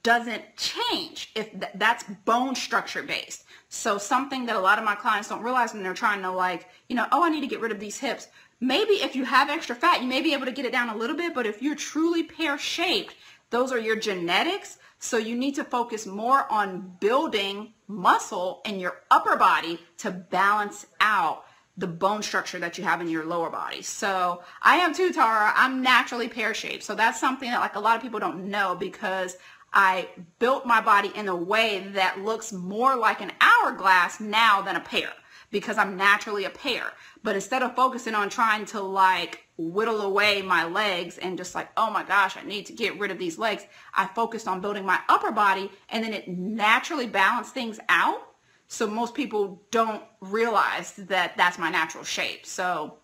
doesn't 0.03 0.43
change 0.55 1.31
if 1.35 1.51
th- 1.51 1.71
that's 1.75 2.03
bone 2.25 2.55
structure 2.55 3.03
based. 3.03 3.43
So 3.69 3.97
something 3.97 4.45
that 4.45 4.55
a 4.55 4.59
lot 4.59 4.79
of 4.79 4.85
my 4.85 4.95
clients 4.95 5.29
don't 5.29 5.43
realize 5.43 5.73
when 5.73 5.83
they're 5.83 5.93
trying 5.93 6.21
to 6.21 6.31
like, 6.31 6.67
you 6.89 6.95
know, 6.95 7.07
oh, 7.11 7.23
I 7.23 7.29
need 7.29 7.41
to 7.41 7.47
get 7.47 7.59
rid 7.59 7.71
of 7.71 7.79
these 7.79 7.99
hips. 7.99 8.27
Maybe 8.59 8.93
if 8.93 9.15
you 9.15 9.23
have 9.25 9.49
extra 9.49 9.75
fat, 9.75 10.01
you 10.01 10.07
may 10.07 10.21
be 10.21 10.33
able 10.33 10.45
to 10.45 10.51
get 10.51 10.65
it 10.65 10.71
down 10.71 10.89
a 10.89 10.97
little 10.97 11.15
bit, 11.15 11.35
but 11.35 11.45
if 11.45 11.61
you're 11.61 11.75
truly 11.75 12.23
pear 12.23 12.57
shaped, 12.57 13.15
those 13.49 13.71
are 13.71 13.79
your 13.79 13.95
genetics. 13.95 14.79
So 14.99 15.17
you 15.17 15.35
need 15.35 15.55
to 15.55 15.63
focus 15.63 16.07
more 16.07 16.51
on 16.51 16.97
building 16.99 17.73
muscle 17.87 18.61
in 18.65 18.79
your 18.79 19.01
upper 19.11 19.35
body 19.35 19.79
to 19.99 20.09
balance 20.11 20.87
out 20.99 21.43
the 21.77 21.87
bone 21.87 22.23
structure 22.23 22.57
that 22.57 22.77
you 22.79 22.83
have 22.83 23.01
in 23.01 23.07
your 23.07 23.23
lower 23.23 23.51
body. 23.51 23.83
So 23.83 24.41
I 24.63 24.77
am 24.77 24.95
too, 24.95 25.13
Tara. 25.13 25.53
I'm 25.55 25.83
naturally 25.83 26.27
pear 26.27 26.55
shaped. 26.55 26.83
So 26.83 26.95
that's 26.95 27.19
something 27.19 27.51
that 27.51 27.59
like 27.59 27.75
a 27.75 27.79
lot 27.79 27.95
of 27.95 28.01
people 28.01 28.19
don't 28.19 28.49
know 28.49 28.75
because 28.75 29.37
I 29.73 30.09
built 30.39 30.65
my 30.65 30.81
body 30.81 31.11
in 31.15 31.27
a 31.27 31.35
way 31.35 31.87
that 31.93 32.19
looks 32.19 32.51
more 32.53 32.95
like 32.95 33.21
an 33.21 33.31
hourglass 33.41 34.19
now 34.19 34.61
than 34.61 34.75
a 34.75 34.81
pear 34.81 35.09
because 35.51 35.77
I'm 35.77 35.97
naturally 35.97 36.45
a 36.45 36.49
pear. 36.49 36.83
But 37.23 37.35
instead 37.35 37.63
of 37.63 37.75
focusing 37.75 38.15
on 38.15 38.29
trying 38.29 38.65
to 38.67 38.81
like 38.81 39.43
whittle 39.57 40.01
away 40.01 40.41
my 40.41 40.65
legs 40.65 41.17
and 41.17 41.37
just 41.37 41.55
like, 41.55 41.69
oh 41.77 41.89
my 41.89 42.03
gosh, 42.03 42.37
I 42.37 42.43
need 42.43 42.65
to 42.67 42.73
get 42.73 42.99
rid 42.99 43.11
of 43.11 43.17
these 43.17 43.37
legs, 43.37 43.65
I 43.93 44.07
focused 44.07 44.47
on 44.47 44.61
building 44.61 44.85
my 44.85 44.99
upper 45.09 45.31
body 45.31 45.71
and 45.89 46.03
then 46.03 46.13
it 46.13 46.27
naturally 46.27 47.07
balanced 47.07 47.53
things 47.53 47.79
out. 47.89 48.21
So 48.67 48.87
most 48.87 49.13
people 49.13 49.61
don't 49.71 50.03
realize 50.19 50.93
that 50.93 51.37
that's 51.37 51.57
my 51.57 51.69
natural 51.69 52.03
shape. 52.03 52.45
So 52.45 52.97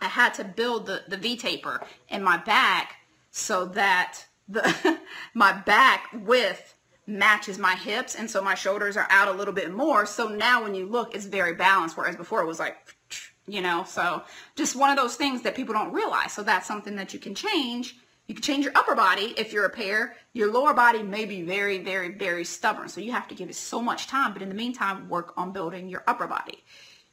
I 0.00 0.06
had 0.06 0.34
to 0.34 0.44
build 0.44 0.86
the, 0.86 1.02
the 1.08 1.16
V-taper 1.16 1.82
in 2.08 2.22
my 2.22 2.38
back 2.38 2.96
so 3.30 3.66
that 3.66 4.25
the 4.48 4.98
my 5.34 5.52
back 5.52 6.08
width 6.12 6.74
matches 7.06 7.58
my 7.58 7.74
hips 7.76 8.14
and 8.16 8.28
so 8.28 8.42
my 8.42 8.54
shoulders 8.54 8.96
are 8.96 9.06
out 9.10 9.28
a 9.28 9.32
little 9.32 9.54
bit 9.54 9.72
more. 9.72 10.06
So 10.06 10.28
now 10.28 10.62
when 10.62 10.74
you 10.74 10.86
look 10.86 11.14
it's 11.14 11.26
very 11.26 11.54
balanced 11.54 11.96
whereas 11.96 12.16
before 12.16 12.42
it 12.42 12.46
was 12.46 12.58
like 12.58 12.76
you 13.46 13.60
know 13.60 13.84
so 13.84 14.22
just 14.56 14.76
one 14.76 14.90
of 14.90 14.96
those 14.96 15.16
things 15.16 15.42
that 15.42 15.54
people 15.54 15.74
don't 15.74 15.92
realize. 15.92 16.32
So 16.32 16.42
that's 16.42 16.66
something 16.66 16.96
that 16.96 17.14
you 17.14 17.20
can 17.20 17.34
change. 17.34 17.96
You 18.26 18.34
can 18.34 18.42
change 18.42 18.64
your 18.64 18.72
upper 18.74 18.96
body 18.96 19.34
if 19.36 19.52
you're 19.52 19.66
a 19.66 19.70
pair. 19.70 20.16
Your 20.32 20.52
lower 20.52 20.74
body 20.74 21.02
may 21.02 21.26
be 21.26 21.42
very 21.42 21.78
very 21.78 22.10
very 22.10 22.44
stubborn. 22.44 22.88
So 22.88 23.00
you 23.00 23.12
have 23.12 23.28
to 23.28 23.34
give 23.34 23.48
it 23.48 23.54
so 23.54 23.80
much 23.80 24.08
time. 24.08 24.32
But 24.32 24.42
in 24.42 24.48
the 24.48 24.54
meantime 24.54 25.08
work 25.08 25.32
on 25.36 25.52
building 25.52 25.88
your 25.88 26.02
upper 26.06 26.26
body. 26.26 26.64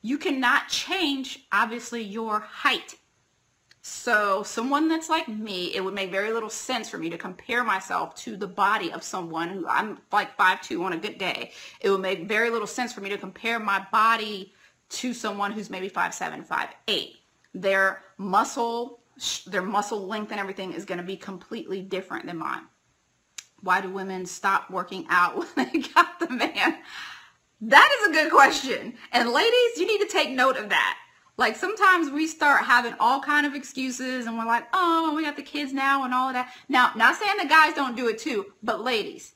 You 0.02 0.18
cannot 0.18 0.68
change 0.68 1.46
obviously 1.52 2.02
your 2.02 2.42
height 2.42 2.96
so 3.86 4.44
someone 4.44 4.88
that's 4.88 5.10
like 5.10 5.28
me, 5.28 5.76
it 5.76 5.84
would 5.84 5.94
make 5.94 6.10
very 6.10 6.32
little 6.32 6.50
sense 6.50 6.90
for 6.90 6.98
me 6.98 7.10
to 7.10 7.18
compare 7.18 7.66
myself 7.66 8.16
to 8.16 8.38
the 8.38 8.48
body 8.48 8.94
of 8.94 9.04
someone 9.04 9.50
who 9.50 9.68
I'm 9.68 10.00
like 10.10 10.38
5'2 10.38 10.82
on 10.86 10.94
a 10.94 10.98
good 10.98 11.18
day. 11.18 11.52
It 11.82 11.90
would 11.90 12.00
make 12.00 12.26
very 12.26 12.50
little 12.50 12.66
sense 12.66 12.94
for 12.94 13.02
me 13.02 13.10
to 13.10 13.18
compare 13.18 13.60
my 13.60 13.86
body 13.92 14.54
to 14.88 15.14
someone 15.14 15.52
who's 15.52 15.70
maybe 15.70 15.90
5'7, 15.90 16.48
5'8. 16.48 17.16
Their 17.54 18.02
muscle, 18.18 19.02
their 19.48 19.62
muscle 19.62 20.08
length 20.08 20.32
and 20.32 20.40
everything 20.40 20.72
is 20.72 20.86
going 20.86 21.00
to 21.00 21.04
be 21.04 21.18
completely 21.18 21.82
different 21.82 22.26
than 22.26 22.38
mine. 22.38 22.64
Why 23.60 23.82
do 23.82 23.90
women 23.90 24.26
stop 24.26 24.72
working 24.72 25.06
out 25.10 25.36
when 25.56 25.70
they 25.74 25.80
got 25.80 26.22
the 26.22 26.30
man? 26.30 26.78
That 27.60 27.98
is 28.00 28.08
a 28.08 28.14
good 28.14 28.32
question. 28.32 28.94
And 29.12 29.30
ladies, 29.30 29.78
you 29.78 29.88
need 29.88 30.00
to 30.00 30.08
take 30.08 30.30
note 30.30 30.56
of 30.56 30.70
that. 30.70 30.98
Like 31.38 31.56
sometimes 31.56 32.12
we 32.12 32.28
start 32.28 32.64
having 32.64 32.94
all 33.00 33.20
kind 33.20 33.46
of 33.46 33.56
excuses 33.56 34.28
and 34.28 34.38
we're 34.38 34.46
like, 34.46 34.68
oh, 34.74 35.14
we 35.16 35.24
got 35.24 35.36
the 35.36 35.42
kids 35.42 35.74
now 35.74 36.04
and 36.04 36.14
all 36.14 36.28
of 36.28 36.34
that. 36.36 36.54
Now, 36.70 36.92
not 36.96 37.16
saying 37.16 37.38
the 37.42 37.48
guys 37.48 37.74
don't 37.74 37.98
do 37.98 38.08
it 38.08 38.20
too, 38.20 38.54
but 38.62 38.84
ladies, 38.84 39.34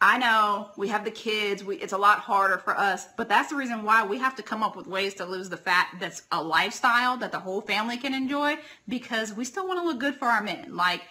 I 0.00 0.18
know 0.18 0.70
we 0.76 0.88
have 0.88 1.04
the 1.04 1.10
kids. 1.10 1.64
We, 1.64 1.76
it's 1.76 1.92
a 1.92 1.98
lot 1.98 2.18
harder 2.18 2.58
for 2.58 2.76
us, 2.76 3.06
but 3.16 3.28
that's 3.28 3.50
the 3.50 3.56
reason 3.56 3.84
why 3.84 4.04
we 4.04 4.18
have 4.18 4.34
to 4.36 4.42
come 4.42 4.62
up 4.62 4.76
with 4.76 4.86
ways 4.86 5.14
to 5.14 5.24
lose 5.24 5.48
the 5.48 5.56
fat 5.56 5.88
that's 6.00 6.22
a 6.32 6.42
lifestyle 6.42 7.16
that 7.18 7.32
the 7.32 7.38
whole 7.38 7.60
family 7.60 7.96
can 7.96 8.12
enjoy 8.12 8.58
because 8.88 9.32
we 9.32 9.44
still 9.44 9.66
want 9.66 9.78
to 9.78 9.86
look 9.86 10.00
good 10.00 10.16
for 10.16 10.26
our 10.26 10.42
men. 10.42 10.74
Like 10.76 11.02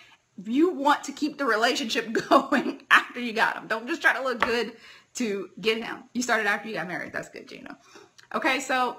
you 0.46 0.72
want 0.74 1.04
to 1.06 1.13
keep 1.13 1.38
the 1.38 1.46
relationship 1.46 2.12
going 2.30 2.84
after 2.92 3.20
you 3.20 3.34
got 3.34 3.56
him. 3.56 3.68
Don't 3.68 3.88
just 3.88 4.01
try 4.01 4.13
to 4.13 4.22
look 4.22 4.40
good 4.42 4.74
to 5.16 5.50
get 5.60 5.82
him. 5.84 6.04
You 6.13 6.22
started 6.22 6.46
after 6.48 6.68
you 6.68 6.75
got 6.75 6.88
married. 6.88 7.12
That's 7.13 7.30
good, 7.30 7.48
Gina. 7.48 7.78
Okay, 8.36 8.60
so 8.60 8.98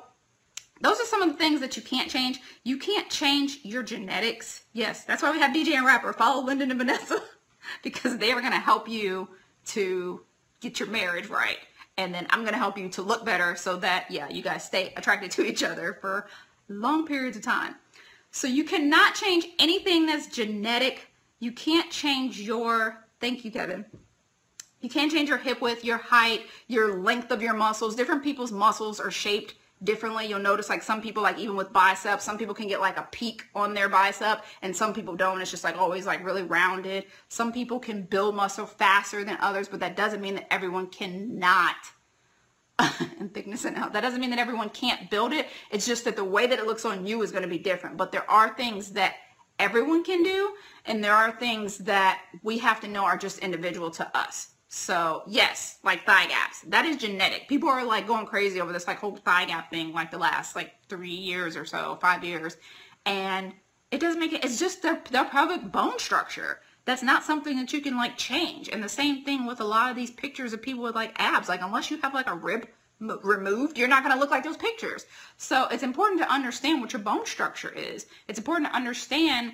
those 0.83 1.01
are 1.01 1.07
some 1.07 1.23
of 1.23 1.29
the 1.29 1.39
things 1.39 1.61
that 1.61 1.77
you 1.77 1.83
can't 1.83 2.11
change. 2.11 2.41
You 2.65 2.77
can't 2.77 3.09
change 3.09 3.61
your 3.63 3.85
genetics. 3.85 4.65
Yes, 4.73 5.05
that's 5.05 5.23
why 5.23 5.31
we 5.31 5.39
have 5.39 5.55
DJ 5.55 5.75
and 5.75 5.87
Rapper. 5.87 6.13
Follow 6.13 6.45
Lyndon 6.45 6.71
and 6.73 6.79
Vanessa 6.79 7.23
because 7.83 8.19
they 8.19 8.33
are 8.33 8.41
going 8.41 8.53
to 8.53 8.59
help 8.59 8.89
you 8.89 9.29
to 9.67 10.23
get 10.61 10.81
your 10.81 10.89
marriage 10.89 11.29
right. 11.29 11.59
And 11.97 12.13
then 12.13 12.27
I'm 12.31 12.41
going 12.41 12.53
to 12.53 12.59
help 12.59 12.77
you 12.77 12.89
to 12.91 13.03
look 13.03 13.25
better 13.25 13.55
so 13.55 13.77
that, 13.77 14.11
yeah, 14.11 14.29
you 14.29 14.43
guys 14.43 14.65
stay 14.65 14.93
attracted 14.97 15.31
to 15.33 15.47
each 15.47 15.63
other 15.63 15.99
for 16.01 16.27
long 16.69 17.07
periods 17.07 17.37
of 17.37 17.45
time. 17.45 17.77
So 18.33 18.49
you 18.49 18.65
cannot 18.65 19.15
change 19.15 19.47
anything 19.61 20.07
that's 20.07 20.27
genetic. 20.27 21.13
You 21.39 21.53
can't 21.53 21.93
change 21.93 22.41
your, 22.41 23.05
thank 23.21 23.45
you, 23.45 23.53
Kevin. 23.53 23.85
You 24.81 24.89
can't 24.89 25.13
change 25.13 25.29
your 25.29 25.39
hip 25.39 25.61
width, 25.61 25.85
your 25.85 25.99
height, 25.99 26.47
your 26.67 27.01
length 27.01 27.31
of 27.31 27.41
your 27.41 27.55
muscles. 27.55 27.95
Different 27.95 28.25
people's 28.25 28.51
muscles 28.51 28.99
are 28.99 29.13
shaped 29.13 29.55
differently. 29.85 30.27
You'll 30.27 30.41
notice 30.41 30.69
like 30.69 30.83
some 30.83 31.03
people, 31.03 31.23
like 31.23 31.39
even 31.39 31.57
with 31.57 31.73
biceps, 31.73 32.25
some 32.25 32.39
people 32.39 32.55
can 32.55 32.69
get 32.69 32.81
like 32.81 32.97
a 32.97 33.09
peak 33.11 33.45
on 33.55 33.75
their 33.75 33.89
bicep 33.89 34.45
and 34.63 34.75
some 34.75 34.95
people 34.95 35.17
don't. 35.17 35.41
It's 35.41 35.51
just 35.51 35.65
like 35.65 35.77
always 35.77 36.07
like 36.07 36.25
really 36.25 36.43
rounded. 36.43 37.07
Some 37.29 37.53
people 37.53 37.79
can 37.79 38.03
build 38.03 38.35
muscle 38.35 38.67
faster 38.67 39.25
than 39.25 39.39
others, 39.41 39.69
but 39.69 39.81
that 39.81 39.97
doesn't 39.97 40.21
mean 40.21 40.35
that 40.35 40.53
everyone 40.53 40.89
cannot 40.89 41.77
and 42.79 43.33
thickness 43.33 43.65
and 43.65 43.77
health. 43.77 43.93
That 43.93 44.01
doesn't 44.01 44.21
mean 44.21 44.31
that 44.31 44.39
everyone 44.39 44.71
can't 44.71 45.11
build 45.11 45.33
it. 45.33 45.47
It's 45.71 45.87
just 45.87 46.05
that 46.05 46.17
the 46.17 46.25
way 46.25 46.47
that 46.47 46.59
it 46.59 46.67
looks 46.67 46.85
on 46.85 47.07
you 47.07 47.23
is 47.23 47.31
going 47.31 47.43
to 47.43 47.49
be 47.49 47.59
different. 47.59 47.97
But 47.97 48.13
there 48.13 48.29
are 48.31 48.55
things 48.55 48.93
that 48.93 49.17
everyone 49.59 50.03
can 50.05 50.23
do 50.23 50.55
and 50.87 51.03
there 51.03 51.15
are 51.15 51.33
things 51.33 51.79
that 51.79 52.23
we 52.43 52.59
have 52.59 52.81
to 52.81 52.89
know 52.89 53.05
are 53.05 53.17
just 53.17 53.39
individual 53.39 53.91
to 53.93 54.17
us. 54.17 54.52
So 54.75 55.23
yes, 55.27 55.79
like 55.85 56.07
thigh 56.07 56.25
gaps. 56.25 56.63
That 56.63 56.87
is 56.87 56.97
genetic. 56.97 57.47
People 57.47 57.69
are 57.69 57.85
like 57.85 58.07
going 58.07 58.25
crazy 58.25 58.59
over 58.59 58.73
this 58.73 58.87
like 58.87 58.97
whole 58.97 59.17
thigh 59.17 59.45
gap 59.45 59.69
thing 59.69 59.93
like 59.93 60.11
the 60.11 60.17
last 60.17 60.57
like 60.57 60.73
three 60.89 61.11
years 61.11 61.59
or 61.59 61.67
so, 61.67 61.99
five 62.01 62.25
years. 62.25 62.57
And 63.05 63.53
it 63.91 64.01
doesn't 64.01 64.19
make 64.19 64.33
it, 64.33 64.47
it's 64.47 64.59
just 64.59 64.81
their, 64.81 65.03
their 65.11 65.27
pelvic 65.27 65.71
bone 65.71 65.99
structure. 65.99 66.61
That's 66.87 67.03
not 67.03 67.23
something 67.23 67.59
that 67.59 67.75
you 67.75 67.83
can 67.83 67.99
like 67.99 68.17
change. 68.17 68.71
And 68.71 68.83
the 68.83 68.89
same 68.89 69.27
thing 69.27 69.45
with 69.45 69.61
a 69.61 69.65
lot 69.65 69.91
of 69.91 69.97
these 69.97 70.11
pictures 70.11 70.55
of 70.55 70.63
people 70.63 70.85
with 70.85 70.95
like 70.95 71.13
abs. 71.17 71.51
Like 71.51 71.61
unless 71.61 71.91
you 71.91 71.99
have 71.99 72.15
like 72.15 72.31
a 72.31 72.35
rib 72.35 72.67
removed, 72.99 73.77
you're 73.77 73.89
not 73.89 74.03
going 74.03 74.15
to 74.15 74.21
look 74.21 74.31
like 74.31 74.43
those 74.43 74.57
pictures. 74.57 75.05
So 75.37 75.69
it's 75.69 75.83
important 75.83 76.23
to 76.23 76.33
understand 76.33 76.81
what 76.81 76.95
your 76.95 77.03
bone 77.03 77.27
structure 77.27 77.71
is. 77.71 78.07
It's 78.27 78.39
important 78.39 78.71
to 78.71 78.77
understand 78.77 79.53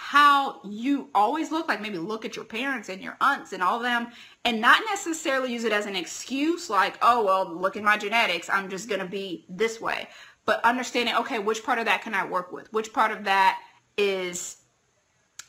how 0.00 0.60
you 0.62 1.10
always 1.12 1.50
look 1.50 1.66
like 1.66 1.80
maybe 1.80 1.98
look 1.98 2.24
at 2.24 2.36
your 2.36 2.44
parents 2.44 2.88
and 2.88 3.02
your 3.02 3.16
aunts 3.20 3.52
and 3.52 3.60
all 3.60 3.78
of 3.78 3.82
them 3.82 4.06
and 4.44 4.60
not 4.60 4.80
necessarily 4.88 5.52
use 5.52 5.64
it 5.64 5.72
as 5.72 5.86
an 5.86 5.96
excuse 5.96 6.70
like 6.70 6.96
oh 7.02 7.24
well 7.24 7.52
look 7.52 7.76
at 7.76 7.82
my 7.82 7.98
genetics 7.98 8.48
i'm 8.48 8.70
just 8.70 8.88
going 8.88 9.00
to 9.00 9.08
be 9.08 9.44
this 9.48 9.80
way. 9.80 10.06
But 10.46 10.64
understanding 10.64 11.16
okay 11.16 11.40
which 11.40 11.64
part 11.64 11.80
of 11.80 11.86
that 11.86 12.02
can 12.02 12.14
i 12.14 12.24
work 12.24 12.52
with? 12.52 12.72
Which 12.72 12.92
part 12.92 13.10
of 13.10 13.24
that 13.24 13.58
is 13.96 14.58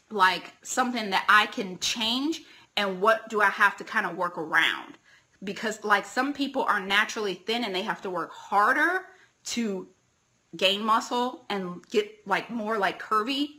like 0.10 0.52
something 0.64 1.12
that 1.12 1.26
i 1.30 1.46
can 1.46 1.78
change 1.78 2.42
and 2.76 3.00
what 3.00 3.30
do 3.30 3.42
i 3.42 3.50
have 3.50 3.78
to 3.78 3.84
kind 3.84 4.08
of 4.08 4.18
work 4.18 4.36
around? 4.36 4.98
Because 5.44 5.84
like 5.84 6.06
some 6.06 6.34
people 6.34 6.64
are 6.64 6.80
naturally 6.80 7.36
thin 7.36 7.64
and 7.64 7.76
they 7.76 7.84
have 7.84 8.02
to 8.02 8.10
work 8.10 8.32
harder 8.34 9.02
to 9.44 9.88
gain 10.58 10.84
muscle 10.84 11.46
and 11.52 11.88
get 11.92 12.10
like 12.26 12.50
more 12.50 12.80
like 12.80 13.00
curvy 13.00 13.59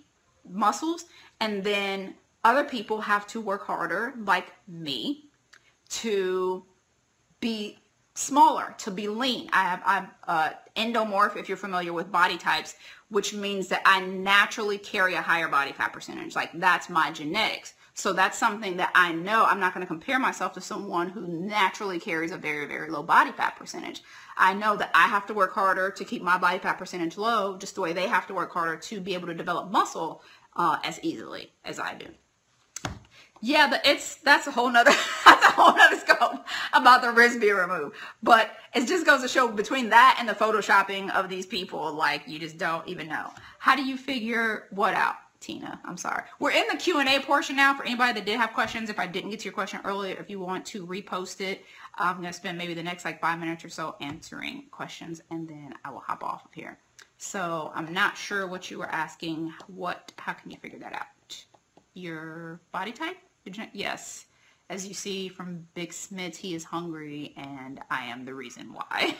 muscles 0.50 1.07
and 1.40 1.64
then 1.64 2.14
other 2.45 2.64
people 2.64 3.00
have 3.00 3.26
to 3.28 3.40
work 3.40 3.66
harder 3.66 4.14
like 4.25 4.52
me 4.66 5.26
to 5.88 6.64
be 7.40 7.78
smaller 8.14 8.75
to 8.78 8.90
be 8.90 9.09
lean. 9.09 9.49
I 9.52 9.62
have 9.64 9.83
i'm 9.85 10.09
uh, 10.26 10.50
endomorph 10.76 11.37
if 11.37 11.49
you're 11.49 11.57
familiar 11.57 11.92
with 11.92 12.12
body 12.12 12.37
types 12.37 12.76
which 13.09 13.35
means 13.35 13.69
that 13.69 13.83
i 13.85 14.00
naturally 14.00 14.78
carry 14.78 15.14
a 15.14 15.23
higher 15.23 15.49
body 15.49 15.73
fat 15.73 15.92
percentage. 15.92 16.35
Like 16.37 16.50
that's 16.54 16.88
my 16.88 17.11
genetics. 17.11 17.75
So 17.95 18.12
that's 18.12 18.38
something 18.38 18.76
that 18.76 18.90
i 18.95 19.12
know 19.12 19.45
i'm 19.45 19.61
not 19.61 19.75
going 19.75 19.83
to 19.83 19.88
compare 19.88 20.19
myself 20.19 20.52
to 20.54 20.61
someone 20.61 21.09
who 21.09 21.26
naturally 21.26 21.99
carries 21.99 22.33
a 22.33 22.37
very 22.37 22.66
very 22.66 22.90
low 22.90 23.02
body 23.02 23.33
fat 23.33 23.57
percentage. 23.57 24.02
I 24.37 24.54
know 24.54 24.76
that 24.76 24.90
I 24.95 25.07
have 25.07 25.26
to 25.26 25.35
work 25.35 25.52
harder 25.52 25.90
to 25.90 26.04
keep 26.04 26.23
my 26.23 26.38
body 26.38 26.59
fat 26.59 26.78
percentage 26.78 27.19
low, 27.19 27.59
just 27.59 27.75
the 27.75 27.83
way 27.83 27.92
they 27.92 28.09
have 28.09 28.26
to 28.28 28.35
work 28.35 28.52
harder 28.52 28.76
to 28.76 29.00
be 29.00 29.14
able 29.14 29.26
to 29.28 29.35
develop 29.35 29.71
muscle 29.71 30.23
uh, 30.57 30.78
as 30.85 31.00
easily 31.02 31.52
as 31.64 31.78
I 31.78 31.95
do. 31.95 32.07
Yeah, 33.42 33.69
but 33.71 33.87
it's 33.87 34.16
that's 34.16 34.47
a 34.47 34.50
whole 34.50 34.71
nother 34.71 34.90
that's 35.25 35.47
a 35.47 35.50
whole 35.50 35.75
nother 35.75 35.97
scope 35.97 36.45
about 36.75 37.00
the 37.00 37.11
wrist 37.11 37.40
being 37.40 37.54
removed. 37.54 37.97
But 38.23 38.50
it 38.75 38.87
just 38.87 39.07
goes 39.07 39.23
to 39.23 39.28
show 39.28 39.49
between 39.49 39.88
that 39.90 40.16
and 40.19 40.28
the 40.28 40.35
photoshopping 40.35 41.11
of 41.11 41.28
these 41.28 41.47
people, 41.47 41.92
like 41.95 42.23
you 42.26 42.38
just 42.38 42.59
don't 42.59 42.87
even 42.87 43.09
know. 43.09 43.30
How 43.59 43.76
do 43.76 43.83
you 43.83 43.97
figure 43.97 44.66
what 44.71 44.95
out? 44.95 45.16
Tina. 45.40 45.80
I'm 45.87 45.97
sorry. 45.97 46.25
We're 46.38 46.50
in 46.50 46.66
the 46.71 46.76
Q&A 46.76 47.19
portion 47.21 47.57
now 47.57 47.73
for 47.75 47.83
anybody 47.83 48.12
that 48.12 48.26
did 48.26 48.38
have 48.38 48.52
questions. 48.52 48.90
If 48.90 48.99
I 48.99 49.07
didn't 49.07 49.30
get 49.30 49.40
to 49.40 49.45
your 49.47 49.54
question 49.54 49.80
earlier, 49.85 50.14
if 50.21 50.28
you 50.28 50.38
want 50.38 50.66
to 50.66 50.87
repost 50.87 51.40
it, 51.40 51.64
I'm 51.95 52.23
to 52.23 52.33
spend 52.33 52.59
maybe 52.59 52.75
the 52.75 52.83
next 52.83 53.07
like 53.07 53.23
five 53.23 53.38
minutes 53.38 53.64
or 53.64 53.71
so 53.71 53.97
answering 54.00 54.64
questions 54.71 55.23
and 55.30 55.49
then 55.49 55.75
I 55.83 55.90
will 55.90 56.00
hop 56.00 56.23
off 56.23 56.45
of 56.45 56.52
here. 56.52 56.78
So 57.22 57.70
I'm 57.74 57.92
not 57.92 58.16
sure 58.16 58.46
what 58.46 58.70
you 58.70 58.78
were 58.78 58.88
asking. 58.88 59.52
What, 59.66 60.10
how 60.16 60.32
can 60.32 60.50
you 60.50 60.56
figure 60.56 60.78
that 60.78 60.94
out? 60.94 61.44
Your 61.92 62.62
body 62.72 62.92
type? 62.92 63.18
Yes. 63.74 64.24
As 64.70 64.88
you 64.88 64.94
see 64.94 65.28
from 65.28 65.66
Big 65.74 65.92
Smith, 65.92 66.34
he 66.34 66.54
is 66.54 66.64
hungry 66.64 67.34
and 67.36 67.78
I 67.90 68.06
am 68.06 68.24
the 68.24 68.32
reason 68.32 68.72
why. 68.72 69.14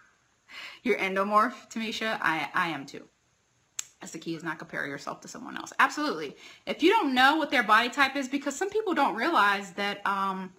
Your 0.84 0.96
endomorph, 0.96 1.70
Tamisha, 1.70 2.18
I, 2.22 2.48
I 2.54 2.68
am 2.68 2.86
too. 2.86 3.04
That's 4.00 4.12
the 4.12 4.18
key 4.18 4.34
is 4.34 4.42
not 4.42 4.58
compare 4.58 4.86
yourself 4.86 5.20
to 5.20 5.28
someone 5.28 5.58
else. 5.58 5.74
Absolutely. 5.78 6.36
If 6.66 6.82
you 6.82 6.90
don't 6.92 7.14
know 7.14 7.36
what 7.36 7.50
their 7.50 7.62
body 7.62 7.90
type 7.90 8.16
is, 8.16 8.26
because 8.26 8.56
some 8.56 8.70
people 8.70 8.94
don't 8.94 9.16
realize 9.16 9.72
that, 9.72 10.00
um, 10.06 10.50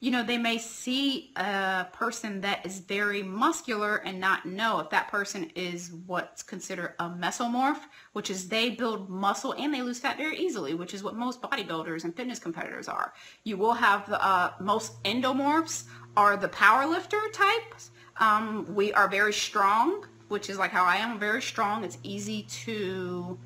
you 0.00 0.10
know, 0.10 0.22
they 0.22 0.36
may 0.36 0.58
see 0.58 1.32
a 1.36 1.86
person 1.92 2.42
that 2.42 2.64
is 2.66 2.80
very 2.80 3.22
muscular 3.22 3.96
and 3.96 4.20
not 4.20 4.44
know 4.44 4.78
if 4.78 4.90
that 4.90 5.08
person 5.08 5.50
is 5.54 5.92
what's 6.06 6.42
considered 6.42 6.94
a 6.98 7.08
mesomorph, 7.08 7.80
which 8.12 8.30
is 8.30 8.48
they 8.48 8.70
build 8.70 9.08
muscle 9.08 9.54
and 9.56 9.72
they 9.72 9.82
lose 9.82 9.98
fat 9.98 10.18
very 10.18 10.36
easily, 10.38 10.74
which 10.74 10.92
is 10.92 11.02
what 11.02 11.14
most 11.14 11.40
bodybuilders 11.40 12.04
and 12.04 12.14
fitness 12.14 12.38
competitors 12.38 12.88
are. 12.88 13.14
You 13.44 13.56
will 13.56 13.72
have 13.72 14.06
the 14.08 14.22
uh, 14.22 14.52
most 14.60 15.02
endomorphs 15.04 15.84
are 16.16 16.36
the 16.36 16.48
power 16.48 16.86
lifter 16.86 17.20
types. 17.32 17.90
Um, 18.18 18.66
we 18.74 18.92
are 18.92 19.08
very 19.08 19.32
strong 19.32 20.04
which 20.28 20.50
is 20.50 20.58
like 20.58 20.70
how 20.70 20.84
I 20.84 20.96
am, 20.96 21.18
very 21.18 21.42
strong. 21.42 21.84
It's 21.84 21.98
easy 22.02 22.42
to 22.64 23.38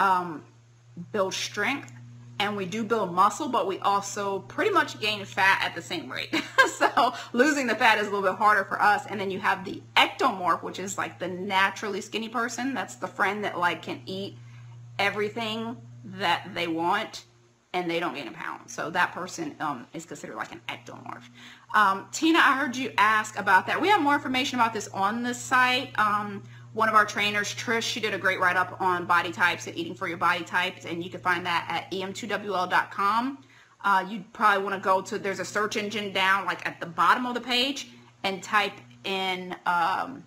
um, 0.00 0.44
build 1.12 1.34
strength 1.34 1.92
and 2.38 2.56
we 2.56 2.66
do 2.66 2.84
build 2.84 3.12
muscle, 3.12 3.48
but 3.48 3.66
we 3.66 3.78
also 3.78 4.40
pretty 4.40 4.70
much 4.70 5.00
gain 5.00 5.24
fat 5.24 5.60
at 5.64 5.74
the 5.74 5.82
same 5.82 6.10
rate. 6.10 6.34
so 6.76 7.14
losing 7.32 7.66
the 7.66 7.74
fat 7.74 7.98
is 7.98 8.06
a 8.06 8.10
little 8.10 8.28
bit 8.28 8.38
harder 8.38 8.64
for 8.64 8.80
us. 8.80 9.06
And 9.06 9.18
then 9.18 9.30
you 9.30 9.40
have 9.40 9.64
the 9.64 9.82
ectomorph, 9.96 10.62
which 10.62 10.78
is 10.78 10.98
like 10.98 11.18
the 11.18 11.28
naturally 11.28 12.00
skinny 12.00 12.28
person. 12.28 12.74
That's 12.74 12.96
the 12.96 13.08
friend 13.08 13.44
that 13.44 13.58
like 13.58 13.82
can 13.82 14.02
eat 14.04 14.36
everything 14.98 15.76
that 16.04 16.50
they 16.54 16.66
want 16.66 17.24
and 17.72 17.90
they 17.90 18.00
don't 18.00 18.14
gain 18.14 18.28
a 18.28 18.32
pound. 18.32 18.70
So 18.70 18.90
that 18.90 19.12
person 19.12 19.54
um, 19.60 19.86
is 19.92 20.06
considered 20.06 20.36
like 20.36 20.52
an 20.52 20.60
ectomorph. 20.68 21.24
Um, 21.74 22.06
Tina, 22.10 22.38
I 22.38 22.56
heard 22.56 22.74
you 22.76 22.92
ask 22.96 23.38
about 23.38 23.66
that. 23.66 23.80
We 23.80 23.88
have 23.88 24.00
more 24.00 24.14
information 24.14 24.58
about 24.58 24.72
this 24.72 24.88
on 24.88 25.22
the 25.22 25.34
site. 25.34 25.96
Um, 25.98 26.42
one 26.76 26.90
of 26.90 26.94
our 26.94 27.06
trainers, 27.06 27.54
Trish, 27.54 27.84
she 27.84 28.00
did 28.00 28.12
a 28.12 28.18
great 28.18 28.38
write-up 28.38 28.82
on 28.82 29.06
body 29.06 29.32
types 29.32 29.66
and 29.66 29.74
eating 29.78 29.94
for 29.94 30.06
your 30.06 30.18
body 30.18 30.44
types, 30.44 30.84
and 30.84 31.02
you 31.02 31.08
can 31.08 31.20
find 31.20 31.46
that 31.46 31.64
at 31.70 31.90
em2wl.com. 31.90 33.38
Uh, 33.82 34.04
you 34.06 34.22
probably 34.34 34.62
want 34.62 34.74
to 34.74 34.80
go 34.80 35.00
to, 35.00 35.18
there's 35.18 35.40
a 35.40 35.44
search 35.44 35.78
engine 35.78 36.12
down 36.12 36.44
like 36.44 36.66
at 36.66 36.78
the 36.78 36.84
bottom 36.84 37.24
of 37.24 37.32
the 37.32 37.40
page 37.40 37.88
and 38.24 38.42
type 38.42 38.74
in, 39.04 39.52
um, 39.64 40.22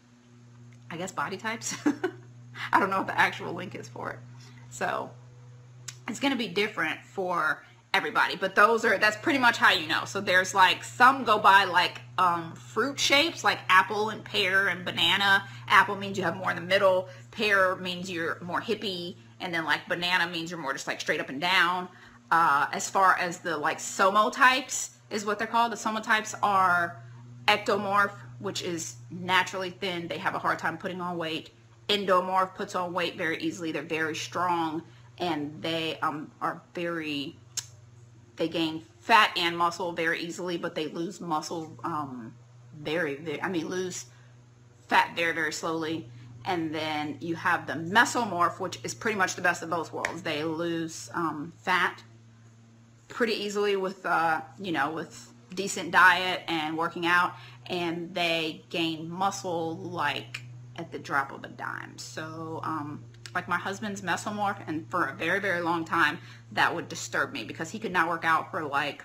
I 0.89 0.98
guess, 0.98 1.12
body 1.12 1.38
types. 1.38 1.75
I 2.72 2.79
don't 2.79 2.89
know 2.89 2.98
what 2.98 3.08
the 3.08 3.20
actual 3.20 3.53
link 3.53 3.75
is 3.75 3.88
for 3.88 4.10
it. 4.10 4.20
So 4.72 5.12
it's 6.08 6.20
going 6.20 6.32
to 6.32 6.38
be 6.38 6.48
different 6.48 7.00
for 7.06 7.63
everybody 7.93 8.36
but 8.36 8.55
those 8.55 8.86
are 8.86 8.98
that's 9.00 9.17
pretty 9.17 9.39
much 9.39 9.58
how 9.58 9.72
you 9.72 9.88
know 9.88 10.05
so 10.05 10.22
there's 10.22 10.53
like 10.53 10.84
some 10.84 11.24
go 11.24 11.39
by 11.39 11.63
like 11.63 12.01
um, 12.19 12.53
fruit 12.53 13.00
shapes 13.00 13.43
like 13.43 13.60
apple 13.69 14.10
and 14.10 14.24
pear 14.24 14.67
and 14.67 14.86
banana. 14.86 15.43
Apple 15.67 15.96
means 15.96 16.17
you 16.17 16.24
have 16.24 16.36
more 16.36 16.50
in 16.50 16.55
the 16.55 16.62
middle. 16.62 17.08
Pear 17.31 17.75
means 17.77 18.12
you're 18.12 18.38
more 18.41 18.62
hippie. 18.62 19.15
And 19.39 19.53
then 19.53 19.65
like 19.65 19.88
banana 19.88 20.27
means 20.29 20.51
you're 20.51 20.60
more 20.60 20.74
just 20.74 20.88
like 20.88 21.00
straight 21.00 21.19
up 21.19 21.29
and 21.29 21.39
down. 21.39 21.88
Uh, 22.31 22.67
as 22.72 22.89
far 22.89 23.17
as 23.17 23.39
the 23.39 23.58
like 23.58 23.79
somatotypes 23.79 24.91
is 25.10 25.25
what 25.25 25.39
they're 25.39 25.48
called. 25.48 25.72
The 25.72 25.77
somatotypes 25.77 26.36
are 26.43 27.01
ectomorph, 27.48 28.12
which 28.39 28.62
is 28.62 28.96
naturally 29.10 29.72
thin. 29.72 30.08
They 30.08 30.17
have 30.17 30.36
a 30.36 30.39
hard 30.39 30.60
time 30.60 30.77
putting 30.77 31.01
on 31.01 31.17
weight. 31.17 31.51
Endomorph 31.88 32.53
puts 32.53 32.75
on 32.75 32.93
weight 32.93 33.17
very 33.17 33.39
easily. 33.41 33.72
They're 33.72 33.81
very 33.81 34.15
strong 34.15 34.84
and 35.17 35.60
they 35.62 35.98
um, 36.01 36.29
are 36.41 36.62
very, 36.75 37.36
they 38.39 38.48
gain 38.48 38.84
fat 39.01 39.31
and 39.38 39.55
muscle 39.58 39.91
very 39.91 40.22
easily, 40.22 40.58
but 40.58 40.74
they 40.74 40.88
lose 40.88 41.22
muscle 41.22 41.77
um, 41.84 42.34
very, 42.81 43.15
very, 43.15 43.41
I 43.41 43.50
mean, 43.50 43.67
lose 43.67 44.05
fat 44.88 45.15
very, 45.15 45.34
very 45.34 45.53
slowly. 45.53 46.10
And 46.46 46.74
then 46.74 47.17
you 47.19 47.36
have 47.36 47.67
the 47.67 47.74
mesomorph, 47.74 48.60
which 48.60 48.79
is 48.84 48.96
pretty 48.96 49.17
much 49.17 49.36
the 49.36 49.41
best 49.41 49.62
of 49.62 49.69
both 49.69 49.93
worlds. 49.93 50.24
They 50.24 50.43
lose 50.43 51.12
um, 51.13 51.53
fat 51.58 52.01
pretty 53.10 53.34
easily 53.34 53.75
with, 53.75 54.05
uh, 54.05 54.41
you 54.58 54.72
know, 54.72 54.91
with 54.91 55.31
decent 55.53 55.91
diet 55.91 56.41
and 56.48 56.77
working 56.77 57.05
out. 57.05 57.34
And 57.67 58.15
they 58.15 58.63
gain 58.69 59.10
muscle 59.10 59.75
like 59.75 60.41
at 60.77 60.91
the 60.91 60.98
drop 60.98 61.31
of 61.31 61.43
a 61.43 61.50
dime. 61.50 61.98
So, 61.98 62.62
um, 62.63 63.03
like 63.36 63.48
my 63.48 63.58
husband's 63.58 64.02
mesomorph, 64.02 64.58
and 64.68 64.90
for 64.90 65.06
a 65.06 65.14
very, 65.14 65.40
very 65.40 65.62
long 65.62 65.86
time, 65.86 66.20
that 66.52 66.74
would 66.74 66.90
disturb 66.90 67.32
me 67.32 67.44
because 67.44 67.70
he 67.70 67.80
could 67.80 67.92
not 67.92 68.10
work 68.10 68.26
out 68.26 68.52
for 68.52 68.64
like 68.64 69.04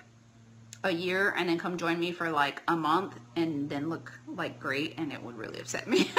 a 0.83 0.91
year 0.91 1.33
and 1.37 1.49
then 1.49 1.57
come 1.57 1.77
join 1.77 1.99
me 1.99 2.11
for 2.11 2.29
like 2.29 2.61
a 2.67 2.75
month 2.75 3.19
and 3.35 3.69
then 3.69 3.89
look 3.89 4.11
like 4.27 4.59
great 4.59 4.93
and 4.97 5.11
it 5.11 5.21
would 5.21 5.37
really 5.37 5.59
upset 5.59 5.87
me. 5.87 6.11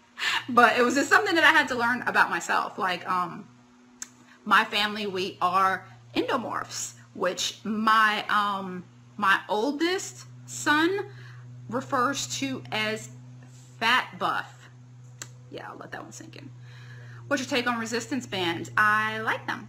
but 0.48 0.78
it 0.78 0.82
was 0.82 0.94
just 0.94 1.08
something 1.08 1.34
that 1.34 1.44
I 1.44 1.50
had 1.50 1.68
to 1.68 1.74
learn 1.74 2.02
about 2.02 2.30
myself. 2.30 2.78
Like 2.78 3.08
um, 3.08 3.46
my 4.44 4.64
family, 4.64 5.06
we 5.06 5.36
are 5.40 5.86
endomorphs, 6.16 6.94
which 7.14 7.58
my 7.64 8.24
um, 8.28 8.84
my 9.16 9.40
oldest 9.48 10.24
son 10.46 11.06
refers 11.68 12.26
to 12.38 12.62
as 12.72 13.10
fat 13.78 14.18
buff. 14.18 14.70
Yeah, 15.50 15.68
I'll 15.70 15.76
let 15.76 15.92
that 15.92 16.02
one 16.02 16.12
sink 16.12 16.36
in. 16.36 16.50
What's 17.34 17.50
your 17.50 17.58
take 17.58 17.66
on 17.66 17.80
resistance 17.80 18.28
bands? 18.28 18.70
I 18.76 19.18
like 19.22 19.44
them. 19.48 19.66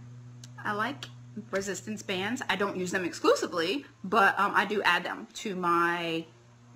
I 0.64 0.70
like 0.70 1.06
resistance 1.50 2.00
bands. 2.00 2.40
I 2.48 2.54
don't 2.54 2.76
use 2.76 2.92
them 2.92 3.04
exclusively, 3.04 3.84
but 4.04 4.38
um, 4.38 4.52
I 4.54 4.66
do 4.66 4.82
add 4.82 5.02
them 5.02 5.26
to 5.34 5.56
my 5.56 6.24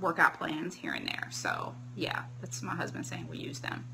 workout 0.01 0.37
plans 0.37 0.75
here 0.75 0.93
and 0.93 1.07
there. 1.07 1.29
So 1.31 1.77
yeah, 1.95 2.25
that's 2.41 2.61
my 2.61 2.75
husband 2.75 3.07
saying 3.07 3.29
we 3.29 3.39
use 3.39 3.61
them. 3.61 3.87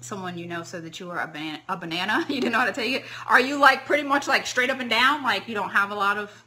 Someone 0.00 0.36
you 0.36 0.46
know 0.46 0.64
said 0.64 0.84
that 0.84 0.98
you 0.98 1.06
were 1.06 1.18
a, 1.20 1.28
ban 1.28 1.60
a 1.68 1.76
banana. 1.76 2.26
You 2.28 2.40
didn't 2.40 2.54
know 2.54 2.58
how 2.58 2.66
to 2.66 2.72
take 2.72 2.94
it. 2.94 3.04
Are 3.28 3.38
you 3.38 3.60
like 3.60 3.86
pretty 3.86 4.02
much 4.02 4.26
like 4.26 4.48
straight 4.48 4.70
up 4.70 4.80
and 4.80 4.90
down? 4.90 5.22
Like 5.22 5.46
you 5.46 5.54
don't 5.54 5.70
have 5.70 5.92
a 5.92 5.94
lot 5.94 6.18
of 6.18 6.44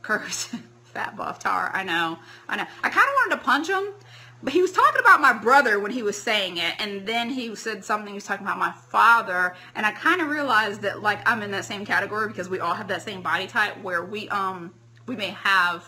curves? 0.00 0.54
Fat 0.84 1.16
buff 1.16 1.40
tar. 1.40 1.72
I 1.74 1.82
know. 1.82 2.20
I 2.48 2.54
know. 2.54 2.66
I 2.84 2.88
kind 2.88 3.08
of 3.08 3.14
wanted 3.16 3.34
to 3.34 3.42
punch 3.42 3.68
him 3.68 3.94
but 4.42 4.52
he 4.52 4.62
was 4.62 4.72
talking 4.72 5.00
about 5.00 5.20
my 5.20 5.32
brother 5.32 5.78
when 5.78 5.90
he 5.90 6.02
was 6.02 6.20
saying 6.20 6.56
it 6.56 6.74
and 6.78 7.06
then 7.06 7.30
he 7.30 7.54
said 7.54 7.84
something 7.84 8.08
he 8.08 8.14
was 8.14 8.24
talking 8.24 8.46
about 8.46 8.58
my 8.58 8.72
father 8.72 9.54
and 9.74 9.84
i 9.84 9.92
kind 9.92 10.20
of 10.20 10.28
realized 10.28 10.82
that 10.82 11.02
like 11.02 11.20
i'm 11.28 11.42
in 11.42 11.50
that 11.50 11.64
same 11.64 11.84
category 11.84 12.28
because 12.28 12.48
we 12.48 12.60
all 12.60 12.74
have 12.74 12.88
that 12.88 13.02
same 13.02 13.22
body 13.22 13.46
type 13.46 13.80
where 13.82 14.04
we 14.04 14.28
um 14.30 14.72
we 15.06 15.16
may 15.16 15.30
have 15.30 15.84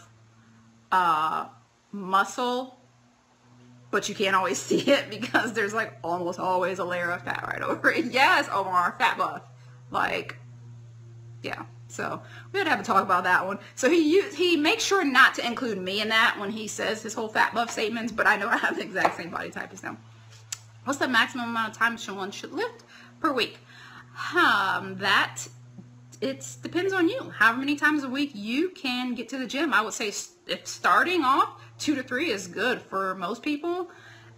uh 0.90 1.47
muscle 1.92 2.78
but 3.92 4.09
you 4.09 4.14
can't 4.14 4.35
always 4.35 4.59
see 4.68 4.90
it 4.90 5.09
because 5.09 5.52
there's 5.52 5.73
like 5.73 5.97
almost 6.02 6.40
always 6.40 6.80
a 6.80 6.85
layer 6.85 7.11
of 7.11 7.23
fat 7.23 7.44
right 7.47 7.62
over 7.62 7.90
it. 7.90 8.04
Yes 8.12 8.49
omar 8.52 8.97
fat 8.99 9.16
buff. 9.16 9.42
Like 9.90 10.37
yeah 11.42 11.64
so 11.92 12.22
we 12.52 12.59
had 12.59 12.64
to 12.64 12.70
have 12.70 12.81
a 12.81 12.83
talk 12.83 13.02
about 13.02 13.24
that 13.24 13.46
one. 13.46 13.59
So 13.74 13.90
he 13.90 14.22
he 14.31 14.57
makes 14.57 14.83
sure 14.83 15.05
not 15.05 15.35
to 15.37 15.46
include 15.46 15.78
me 15.78 16.00
in 16.00 16.09
that 16.09 16.37
when 16.38 16.50
he 16.50 16.66
says 16.66 17.02
his 17.02 17.14
whole 17.14 17.28
fat 17.28 17.55
buff 17.55 17.70
statements, 17.70 18.12
but 18.12 18.26
I 18.26 18.37
know 18.37 18.48
I 18.48 18.57
have 18.57 18.76
the 18.76 18.83
exact 18.83 19.16
same 19.16 19.31
body 19.31 19.50
type 19.50 19.72
as 19.72 19.81
him. 19.81 19.98
What's 20.85 20.98
the 20.98 21.09
maximum 21.09 21.50
amount 21.50 21.72
of 21.72 21.78
time 21.78 21.96
someone 21.98 22.31
should 22.31 22.52
lift 22.52 22.85
per 23.20 23.33
week? 23.33 23.59
Um, 24.37 24.96
that 24.98 25.46
it 26.20 26.46
depends 26.62 26.92
on 26.92 27.09
you. 27.09 27.31
How 27.37 27.55
many 27.55 27.76
times 27.76 28.05
a 28.05 28.09
week 28.09 28.31
you 28.35 28.70
can 28.70 29.14
get 29.14 29.28
to 29.31 29.38
the 29.38 29.46
gym. 29.46 29.72
I 29.72 29.83
would 29.83 29.92
say 29.92 30.09
if 30.46 30.66
starting 30.66 31.22
off, 31.22 31.61
two 31.78 31.94
to 31.96 32.02
three 32.02 32.31
is 32.31 32.46
good 32.46 32.81
for 32.81 33.14
most 33.14 33.42
people. 33.42 33.90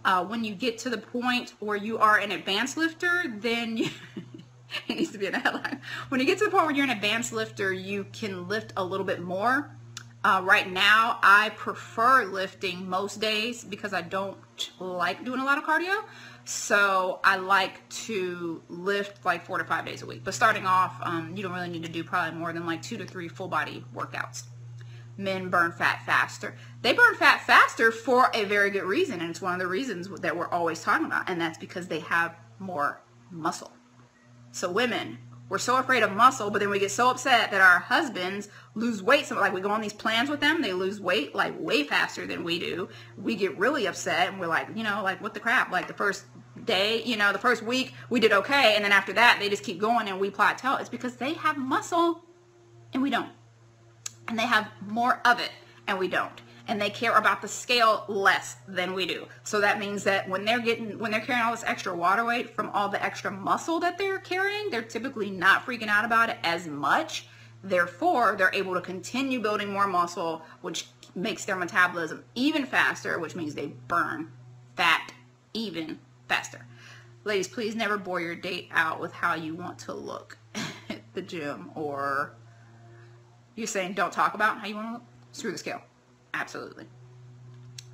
Uh, 0.03 0.23
when 0.23 0.43
you 0.43 0.53
get 0.53 0.77
to 0.79 0.89
the 0.89 0.97
point 0.97 1.53
where 1.59 1.77
you 1.77 1.97
are 1.97 2.17
an 2.17 2.31
advanced 2.31 2.77
lifter, 2.77 3.23
then 3.39 3.77
you, 3.77 3.89
it 4.87 4.95
needs 4.95 5.11
to 5.11 5.17
be 5.17 5.27
in 5.27 5.35
a 5.35 5.39
headline. 5.39 5.81
When 6.09 6.19
you 6.19 6.25
get 6.25 6.37
to 6.39 6.45
the 6.45 6.51
point 6.51 6.65
where 6.65 6.75
you're 6.75 6.85
an 6.85 6.91
advanced 6.91 7.33
lifter, 7.33 7.71
you 7.71 8.05
can 8.11 8.47
lift 8.47 8.73
a 8.77 8.83
little 8.83 9.05
bit 9.05 9.21
more. 9.21 9.71
Uh, 10.23 10.41
right 10.43 10.71
now, 10.71 11.19
I 11.21 11.49
prefer 11.49 12.25
lifting 12.25 12.89
most 12.89 13.21
days 13.21 13.63
because 13.63 13.93
I 13.93 14.01
don't 14.01 14.37
like 14.79 15.23
doing 15.23 15.39
a 15.39 15.45
lot 15.45 15.59
of 15.59 15.65
cardio. 15.65 16.03
So 16.45 17.19
I 17.23 17.35
like 17.35 17.87
to 17.89 18.63
lift 18.67 19.23
like 19.23 19.45
four 19.45 19.59
to 19.59 19.63
five 19.63 19.85
days 19.85 20.01
a 20.01 20.07
week. 20.07 20.23
But 20.23 20.33
starting 20.33 20.65
off, 20.65 20.97
um, 21.01 21.35
you 21.35 21.43
don't 21.43 21.53
really 21.53 21.69
need 21.69 21.83
to 21.83 21.91
do 21.91 22.03
probably 22.03 22.39
more 22.39 22.53
than 22.53 22.65
like 22.65 22.81
two 22.81 22.97
to 22.97 23.05
three 23.05 23.27
full 23.27 23.47
body 23.47 23.85
workouts. 23.93 24.43
Men 25.17 25.49
burn 25.49 25.71
fat 25.71 26.03
faster. 26.05 26.55
They 26.81 26.93
burn 26.93 27.15
fat 27.15 27.41
faster 27.41 27.91
for 27.91 28.29
a 28.33 28.45
very 28.45 28.71
good 28.71 28.83
reason. 28.83 29.21
And 29.21 29.29
it's 29.29 29.41
one 29.41 29.53
of 29.53 29.59
the 29.59 29.67
reasons 29.67 30.09
that 30.21 30.35
we're 30.35 30.49
always 30.49 30.81
talking 30.81 31.05
about. 31.05 31.29
And 31.29 31.39
that's 31.39 31.59
because 31.59 31.87
they 31.87 31.99
have 31.99 32.35
more 32.57 33.01
muscle. 33.29 33.71
So 34.55 34.71
women, 34.71 35.17
we're 35.49 35.57
so 35.57 35.75
afraid 35.75 36.01
of 36.01 36.13
muscle, 36.13 36.49
but 36.49 36.59
then 36.59 36.69
we 36.69 36.79
get 36.79 36.89
so 36.89 37.09
upset 37.09 37.51
that 37.51 37.59
our 37.59 37.77
husbands 37.77 38.47
lose 38.73 39.03
weight. 39.03 39.25
So 39.25 39.35
like 39.35 39.53
we 39.53 39.59
go 39.59 39.69
on 39.69 39.81
these 39.81 39.91
plans 39.91 40.29
with 40.29 40.39
them, 40.39 40.61
they 40.61 40.71
lose 40.71 41.01
weight 41.01 41.35
like 41.35 41.59
way 41.59 41.83
faster 41.83 42.25
than 42.25 42.45
we 42.45 42.57
do. 42.57 42.87
We 43.17 43.35
get 43.35 43.57
really 43.57 43.85
upset 43.85 44.29
and 44.29 44.39
we're 44.39 44.47
like, 44.47 44.69
you 44.73 44.83
know, 44.83 45.03
like 45.03 45.21
what 45.21 45.33
the 45.33 45.41
crap? 45.41 45.73
Like 45.73 45.89
the 45.89 45.93
first 45.93 46.23
day, 46.63 47.03
you 47.03 47.17
know, 47.17 47.33
the 47.33 47.37
first 47.37 47.63
week 47.63 47.95
we 48.09 48.21
did 48.21 48.31
okay. 48.31 48.75
And 48.75 48.85
then 48.85 48.93
after 48.93 49.11
that, 49.11 49.39
they 49.41 49.49
just 49.49 49.61
keep 49.61 49.77
going 49.77 50.07
and 50.07 50.21
we 50.21 50.29
plateau. 50.29 50.77
It's 50.77 50.87
because 50.87 51.17
they 51.17 51.33
have 51.33 51.57
muscle 51.57 52.23
and 52.93 53.03
we 53.03 53.09
don't. 53.09 53.33
And 54.29 54.39
they 54.39 54.47
have 54.47 54.69
more 54.87 55.19
of 55.25 55.41
it 55.41 55.51
and 55.85 55.99
we 55.99 56.07
don't 56.07 56.41
and 56.67 56.81
they 56.81 56.89
care 56.89 57.15
about 57.15 57.41
the 57.41 57.47
scale 57.47 58.05
less 58.07 58.57
than 58.67 58.93
we 58.93 59.05
do. 59.05 59.27
So 59.43 59.61
that 59.61 59.79
means 59.79 60.03
that 60.05 60.27
when 60.27 60.45
they're 60.45 60.59
getting, 60.59 60.97
when 60.97 61.11
they're 61.11 61.21
carrying 61.21 61.45
all 61.45 61.51
this 61.51 61.63
extra 61.63 61.95
water 61.95 62.25
weight 62.25 62.55
from 62.55 62.69
all 62.71 62.89
the 62.89 63.03
extra 63.03 63.31
muscle 63.31 63.79
that 63.81 63.97
they're 63.97 64.19
carrying, 64.19 64.69
they're 64.69 64.81
typically 64.81 65.29
not 65.29 65.65
freaking 65.65 65.87
out 65.87 66.05
about 66.05 66.29
it 66.29 66.37
as 66.43 66.67
much. 66.67 67.27
Therefore, 67.63 68.35
they're 68.37 68.53
able 68.53 68.73
to 68.75 68.81
continue 68.81 69.39
building 69.39 69.71
more 69.71 69.87
muscle, 69.87 70.43
which 70.61 70.87
makes 71.15 71.45
their 71.45 71.55
metabolism 71.55 72.23
even 72.35 72.65
faster, 72.65 73.19
which 73.19 73.35
means 73.35 73.55
they 73.55 73.67
burn 73.87 74.31
fat 74.75 75.13
even 75.53 75.99
faster. 76.27 76.65
Ladies, 77.23 77.47
please 77.47 77.75
never 77.75 77.97
bore 77.97 78.21
your 78.21 78.35
date 78.35 78.69
out 78.71 78.99
with 78.99 79.11
how 79.11 79.33
you 79.33 79.55
want 79.55 79.79
to 79.79 79.93
look 79.93 80.37
at 80.89 81.01
the 81.13 81.21
gym 81.21 81.71
or 81.73 82.35
you're 83.55 83.65
saying 83.65 83.93
don't 83.93 84.13
talk 84.13 84.33
about 84.35 84.59
how 84.59 84.67
you 84.67 84.75
want 84.75 84.87
to 84.87 84.93
look. 84.93 85.03
Screw 85.31 85.51
the 85.51 85.57
scale. 85.57 85.81
Absolutely. 86.35 86.85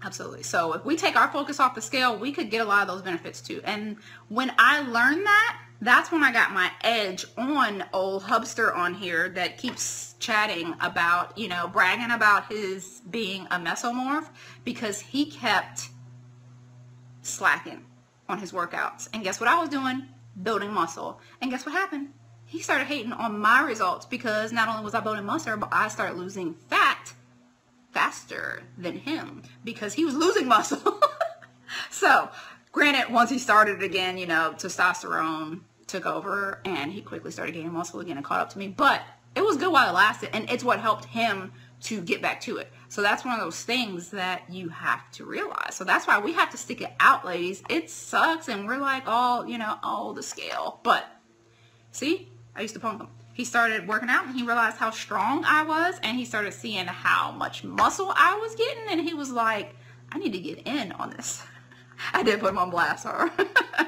Absolutely. 0.04 0.41
So 0.41 0.73
if 0.73 0.84
we 0.84 0.95
take 0.95 1.15
our 1.15 1.27
focus 1.32 1.60
off 1.60 1.75
the 1.75 1.82
scale, 1.82 2.17
we 2.17 2.32
could 2.32 2.49
get 2.49 2.62
a 2.62 2.65
lot 2.65 2.82
of 2.82 2.88
those 2.88 3.04
benefits 3.04 3.39
too. 3.39 3.62
And 3.63 3.97
when 4.30 4.51
I 4.58 4.82
learned 4.82 5.25
that, 5.25 5.60
that's 5.80 6.12
when 6.12 6.23
I 6.23 6.32
got 6.32 6.51
my 6.51 6.71
edge 6.82 7.25
on 7.38 7.84
old 7.93 8.23
Hubster 8.23 8.75
on 8.75 8.95
here 8.95 9.30
that 9.30 9.58
keeps 9.58 10.15
chatting 10.19 10.73
about, 10.82 11.38
you 11.38 11.47
know, 11.47 11.67
bragging 11.67 12.12
about 12.12 12.51
his 12.51 13.01
being 13.10 13.47
a 13.51 13.60
mesomorph 13.60 14.27
because 14.63 14.99
he 14.99 15.25
kept 15.25 15.89
slacking 17.21 17.86
on 18.27 18.39
his 18.39 18.51
workouts. 18.51 19.08
And 19.13 19.23
guess 19.23 19.39
what 19.39 19.49
I 19.49 19.60
was 19.60 19.69
doing? 19.69 20.08
Building 20.41 20.71
muscle. 20.71 21.19
And 21.41 21.51
guess 21.51 21.65
what 21.65 21.73
happened? 21.73 22.10
He 22.45 22.62
started 22.62 22.86
hating 22.86 23.13
on 23.13 23.39
my 23.39 23.62
results 23.62 24.06
because 24.06 24.51
not 24.51 24.67
only 24.67 24.84
was 24.84 24.95
I 24.95 24.99
building 24.99 25.25
muscle, 25.25 25.58
but 25.58 25.69
I 25.71 25.88
started 25.89 26.17
losing 26.17 26.56
fat 26.69 27.13
faster 27.91 28.63
than 28.77 28.97
him 28.97 29.43
because 29.63 29.93
he 29.93 30.06
was 30.06 30.15
losing 30.15 30.47
muscle. 30.47 30.99
so, 31.89 32.30
granted, 32.71 33.12
once 33.13 33.30
he 33.30 33.38
started 33.38 33.84
again, 33.84 34.17
you 34.17 34.25
know, 34.25 34.54
testosterone 34.58 35.62
took 35.88 36.06
over 36.06 36.62
and 36.65 36.91
he 36.91 37.01
quickly 37.01 37.32
started 37.32 37.54
gaining 37.54 37.73
muscle 37.73 37.99
again 37.99 38.17
and 38.17 38.25
caught 38.25 38.39
up 38.39 38.49
to 38.51 38.60
me. 38.60 38.67
But 38.67 39.01
it 39.36 39.43
was 39.43 39.58
good 39.58 39.71
while 39.71 39.89
it 39.89 39.93
lasted 39.93 40.30
and 40.34 40.49
it's 40.49 40.63
what 40.63 40.80
helped 40.80 41.06
him 41.06 41.54
to 41.82 42.01
get 42.01 42.21
back 42.21 42.41
to 42.41 42.58
it. 42.58 42.71
So 42.89 43.01
that's 43.01 43.25
one 43.25 43.34
of 43.34 43.39
those 43.39 43.62
things 43.63 44.12
that 44.12 44.43
you 44.49 44.69
have 44.69 45.10
to 45.13 45.25
realize. 45.25 45.75
So 45.75 45.84
that's 45.84 46.06
why 46.06 46.19
we 46.19 46.34
have 46.34 46.51
to 46.51 46.58
stick 46.58 46.82
it 46.82 46.91
out, 46.99 47.25
ladies. 47.25 47.63
It 47.69 47.89
sucks 47.89 48.47
and 48.49 48.67
we're 48.67 48.77
like 48.77 49.08
all, 49.08 49.47
you 49.47 49.58
know, 49.58 49.77
all 49.82 50.13
the 50.13 50.23
scale. 50.23 50.80
But 50.84 51.06
see, 51.91 52.30
I 52.56 52.62
used 52.62 52.73
to 52.75 52.80
pump 52.80 52.99
them. 52.99 53.10
He 53.34 53.46
started 53.46 53.88
working 53.88 54.10
out 54.10 54.26
and 54.26 54.36
he 54.36 54.44
realized 54.44 54.78
how 54.78 54.91
strong 54.91 55.44
I 55.46 55.63
was 55.63 56.00
and 56.04 56.17
he 56.17 56.26
started 56.26 56.54
seeing 56.54 56.86
how 56.86 57.32
much 57.32 57.63
muscle 57.63 58.13
I 58.15 58.38
was 58.38 58.56
getting 58.56 58.84
and 58.89 59.02
he 59.02 59.13
was 59.13 59.32
like, 59.32 59.76
I 60.12 60.17
need 60.17 60.34
to 60.34 60.39
get 60.39 60.67
in 60.67 60.91
on 60.94 61.12
this. 61.12 61.44
I 62.13 62.24
did 62.24 62.39
put 62.39 62.50
him 62.50 62.58
on 62.58 62.70
blast, 62.70 63.06
huh? 63.08 63.30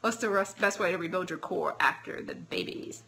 What's 0.00 0.16
the 0.16 0.54
best 0.58 0.80
way 0.80 0.90
to 0.90 0.98
rebuild 0.98 1.30
your 1.30 1.38
core 1.38 1.76
after 1.80 2.22
the 2.22 2.34
babies? 2.34 3.02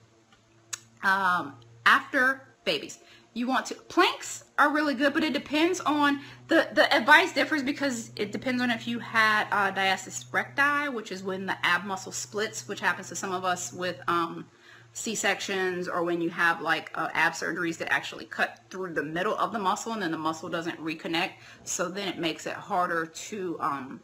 Um, 1.03 1.55
after 1.85 2.43
babies. 2.65 2.99
You 3.35 3.49
want 3.49 3.67
to, 3.67 3.75
planks 3.75 4.45
are 4.59 4.73
really 4.73 4.95
good, 4.95 5.13
but 5.13 5.25
it 5.25 5.33
depends 5.33 5.81
on, 5.81 6.21
the, 6.47 6.69
the 6.73 6.95
advice 6.95 7.33
differs 7.33 7.65
because 7.65 8.13
it 8.15 8.31
depends 8.31 8.63
on 8.63 8.71
if 8.71 8.87
you 8.87 9.01
had 9.01 9.49
uh, 9.51 9.73
diastasis 9.73 10.33
recti, 10.33 10.89
which 10.89 11.11
is 11.11 11.25
when 11.25 11.47
the 11.47 11.57
ab 11.67 11.85
muscle 11.85 12.13
splits, 12.13 12.69
which 12.69 12.81
happens 12.81 13.09
to 13.09 13.17
some 13.17 13.33
of 13.33 13.45
us 13.45 13.73
with 13.73 14.01
um, 14.07 14.47
C-sections 14.95 15.89
or 15.89 16.05
when 16.05 16.21
you 16.21 16.31
have 16.31 16.61
like 16.61 16.91
uh, 16.95 17.09
ab 17.13 17.33
surgeries 17.33 17.79
that 17.79 17.93
actually 17.93 18.25
cut 18.25 18.61
through 18.71 18.95
the 18.95 19.03
middle 19.03 19.37
of 19.37 19.53
the 19.53 19.59
muscle 19.59 19.93
and 19.93 20.01
then 20.01 20.13
the 20.13 20.19
muscle 20.19 20.49
doesn't 20.49 20.81
reconnect. 20.81 21.33
So 21.65 21.89
then 21.89 22.09
it 22.09 22.19
makes 22.19 22.47
it 22.47 22.55
harder 22.55 23.05
to, 23.05 23.57
um, 23.61 24.01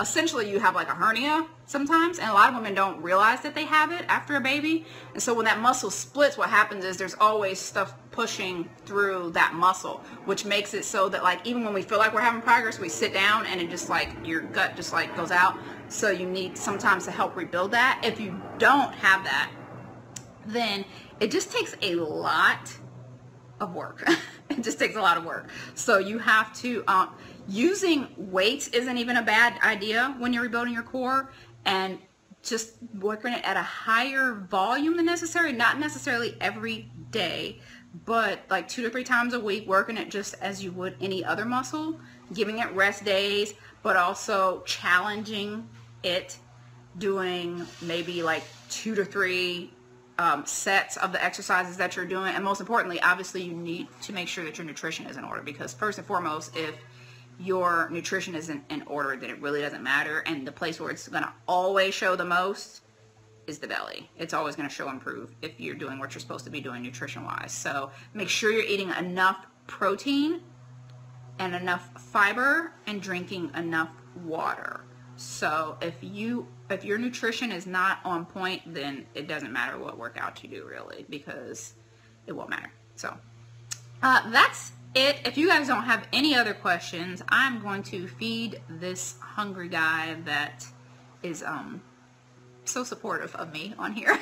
essentially 0.00 0.50
you 0.50 0.58
have 0.58 0.74
like 0.74 0.88
a 0.88 0.94
hernia 0.94 1.46
sometimes 1.66 2.18
and 2.18 2.28
a 2.28 2.32
lot 2.34 2.48
of 2.48 2.56
women 2.56 2.74
don't 2.74 3.00
realize 3.00 3.42
that 3.42 3.54
they 3.54 3.64
have 3.64 3.92
it 3.92 4.04
after 4.08 4.34
a 4.34 4.40
baby. 4.40 4.84
And 5.12 5.22
so 5.22 5.32
when 5.34 5.44
that 5.44 5.60
muscle 5.60 5.88
splits, 5.88 6.36
what 6.36 6.50
happens 6.50 6.84
is 6.84 6.96
there's 6.96 7.14
always 7.20 7.60
stuff 7.60 7.94
pushing 8.10 8.68
through 8.86 9.30
that 9.34 9.54
muscle, 9.54 10.02
which 10.24 10.44
makes 10.44 10.74
it 10.74 10.84
so 10.84 11.08
that 11.10 11.22
like 11.22 11.46
even 11.46 11.64
when 11.64 11.72
we 11.72 11.82
feel 11.82 11.98
like 11.98 12.12
we're 12.12 12.20
having 12.22 12.42
progress, 12.42 12.80
we 12.80 12.88
sit 12.88 13.14
down 13.14 13.46
and 13.46 13.60
it 13.60 13.70
just 13.70 13.88
like 13.88 14.10
your 14.24 14.40
gut 14.40 14.74
just 14.74 14.92
like 14.92 15.14
goes 15.16 15.30
out. 15.30 15.56
So 15.86 16.10
you 16.10 16.26
need 16.28 16.58
sometimes 16.58 17.04
to 17.04 17.12
help 17.12 17.36
rebuild 17.36 17.70
that. 17.70 18.00
If 18.02 18.18
you 18.18 18.40
don't 18.58 18.92
have 18.94 19.22
that, 19.22 19.52
then 20.46 20.84
it 21.20 21.30
just 21.30 21.50
takes 21.52 21.74
a 21.82 21.94
lot 21.94 22.72
of 23.60 23.74
work. 23.74 24.08
it 24.50 24.62
just 24.62 24.78
takes 24.78 24.96
a 24.96 25.00
lot 25.00 25.16
of 25.16 25.24
work. 25.24 25.48
So 25.74 25.98
you 25.98 26.18
have 26.18 26.54
to, 26.60 26.84
um, 26.86 27.14
using 27.48 28.08
weights 28.16 28.68
isn't 28.68 28.98
even 28.98 29.16
a 29.16 29.22
bad 29.22 29.58
idea 29.62 30.14
when 30.18 30.32
you're 30.32 30.42
rebuilding 30.42 30.74
your 30.74 30.82
core 30.82 31.32
and 31.64 31.98
just 32.42 32.74
working 33.00 33.32
it 33.32 33.42
at 33.44 33.56
a 33.56 33.62
higher 33.62 34.34
volume 34.34 34.96
than 34.96 35.06
necessary, 35.06 35.52
not 35.52 35.78
necessarily 35.78 36.36
every 36.40 36.90
day, 37.10 37.60
but 38.04 38.40
like 38.50 38.68
two 38.68 38.82
to 38.82 38.90
three 38.90 39.04
times 39.04 39.34
a 39.34 39.40
week, 39.40 39.66
working 39.66 39.96
it 39.96 40.10
just 40.10 40.34
as 40.40 40.62
you 40.62 40.72
would 40.72 40.96
any 41.00 41.24
other 41.24 41.44
muscle, 41.44 41.98
giving 42.32 42.58
it 42.58 42.70
rest 42.72 43.04
days, 43.04 43.54
but 43.82 43.96
also 43.96 44.62
challenging 44.66 45.68
it, 46.02 46.36
doing 46.98 47.64
maybe 47.80 48.22
like 48.22 48.44
two 48.68 48.94
to 48.94 49.04
three 49.04 49.72
um, 50.18 50.46
sets 50.46 50.96
of 50.96 51.12
the 51.12 51.22
exercises 51.22 51.76
that 51.78 51.96
you're 51.96 52.04
doing. 52.04 52.34
And 52.34 52.44
most 52.44 52.60
importantly, 52.60 53.00
obviously 53.00 53.42
you 53.42 53.52
need 53.52 53.88
to 54.02 54.12
make 54.12 54.28
sure 54.28 54.44
that 54.44 54.58
your 54.58 54.66
nutrition 54.66 55.06
is 55.06 55.16
in 55.16 55.24
order 55.24 55.42
because 55.42 55.74
first 55.74 55.98
and 55.98 56.06
foremost, 56.06 56.56
if 56.56 56.74
your 57.40 57.88
nutrition 57.90 58.34
isn't 58.34 58.62
in 58.70 58.82
order, 58.82 59.16
then 59.16 59.30
it 59.30 59.40
really 59.40 59.60
doesn't 59.60 59.82
matter. 59.82 60.20
And 60.20 60.46
the 60.46 60.52
place 60.52 60.80
where 60.80 60.90
it's 60.90 61.08
going 61.08 61.24
to 61.24 61.32
always 61.48 61.94
show 61.94 62.14
the 62.14 62.24
most 62.24 62.82
is 63.46 63.58
the 63.58 63.66
belly. 63.66 64.08
It's 64.16 64.32
always 64.32 64.56
going 64.56 64.68
to 64.68 64.74
show 64.74 64.88
improve 64.88 65.34
if 65.42 65.58
you're 65.58 65.74
doing 65.74 65.98
what 65.98 66.14
you're 66.14 66.20
supposed 66.20 66.44
to 66.44 66.50
be 66.50 66.60
doing 66.60 66.82
nutrition-wise. 66.82 67.52
So 67.52 67.90
make 68.14 68.28
sure 68.28 68.52
you're 68.52 68.64
eating 68.64 68.90
enough 68.90 69.46
protein 69.66 70.40
and 71.38 71.54
enough 71.54 71.90
fiber 72.00 72.72
and 72.86 73.02
drinking 73.02 73.50
enough 73.56 73.90
water. 74.24 74.84
So 75.16 75.76
if 75.82 75.94
you 76.00 76.46
if 76.70 76.84
your 76.84 76.98
nutrition 76.98 77.52
is 77.52 77.66
not 77.66 77.98
on 78.04 78.24
point, 78.24 78.62
then 78.66 79.06
it 79.14 79.28
doesn't 79.28 79.52
matter 79.52 79.78
what 79.78 79.98
workout 79.98 80.42
you 80.42 80.48
do 80.48 80.64
really 80.64 81.04
because 81.08 81.74
it 82.26 82.32
won't 82.32 82.50
matter. 82.50 82.72
So 82.96 83.16
uh, 84.02 84.30
that's 84.30 84.72
it. 84.94 85.16
If 85.24 85.36
you 85.36 85.48
guys 85.48 85.66
don't 85.66 85.84
have 85.84 86.06
any 86.12 86.34
other 86.34 86.54
questions, 86.54 87.22
I'm 87.28 87.60
going 87.60 87.82
to 87.84 88.08
feed 88.08 88.60
this 88.68 89.16
hungry 89.20 89.68
guy 89.68 90.16
that 90.24 90.66
is 91.22 91.42
um 91.42 91.82
so 92.64 92.82
supportive 92.82 93.34
of 93.34 93.52
me 93.52 93.74
on 93.78 93.92
here. 93.92 94.18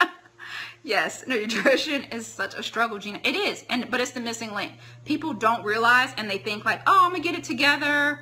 yes, 0.84 1.26
nutrition 1.26 2.04
is 2.04 2.26
such 2.26 2.54
a 2.54 2.62
struggle, 2.62 2.98
Gina. 2.98 3.20
It 3.24 3.34
is, 3.34 3.64
and 3.68 3.90
but 3.90 4.00
it's 4.00 4.12
the 4.12 4.20
missing 4.20 4.54
link. 4.54 4.72
People 5.04 5.32
don't 5.32 5.64
realize 5.64 6.12
and 6.16 6.30
they 6.30 6.38
think 6.38 6.64
like, 6.64 6.82
oh, 6.86 7.00
I'm 7.02 7.10
gonna 7.10 7.22
get 7.24 7.34
it 7.34 7.44
together 7.44 8.20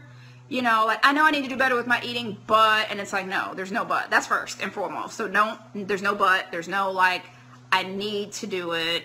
you 0.49 0.63
know, 0.63 0.85
like 0.87 1.01
I 1.03 1.13
know 1.13 1.25
I 1.25 1.31
need 1.31 1.43
to 1.43 1.49
do 1.49 1.57
better 1.57 1.75
with 1.75 1.87
my 1.87 2.01
eating, 2.03 2.37
but, 2.47 2.91
and 2.91 3.01
it's 3.01 3.13
like, 3.13 3.27
no, 3.27 3.55
there's 3.55 3.73
no 3.73 3.85
but. 3.85 4.11
That's 4.11 4.27
first 4.27 4.63
and 4.63 4.73
foremost. 4.73 5.17
So 5.17 5.29
don't, 5.29 5.59
there's 5.75 6.03
no 6.03 6.15
but. 6.15 6.47
There's 6.51 6.69
no 6.69 6.91
like, 6.91 7.25
I 7.73 7.83
need 7.83 8.33
to 8.33 8.47
do 8.47 8.73
it, 8.73 9.05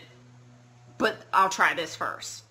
but 0.97 1.15
I'll 1.33 1.49
try 1.49 1.73
this 1.73 1.95
first. 1.95 2.43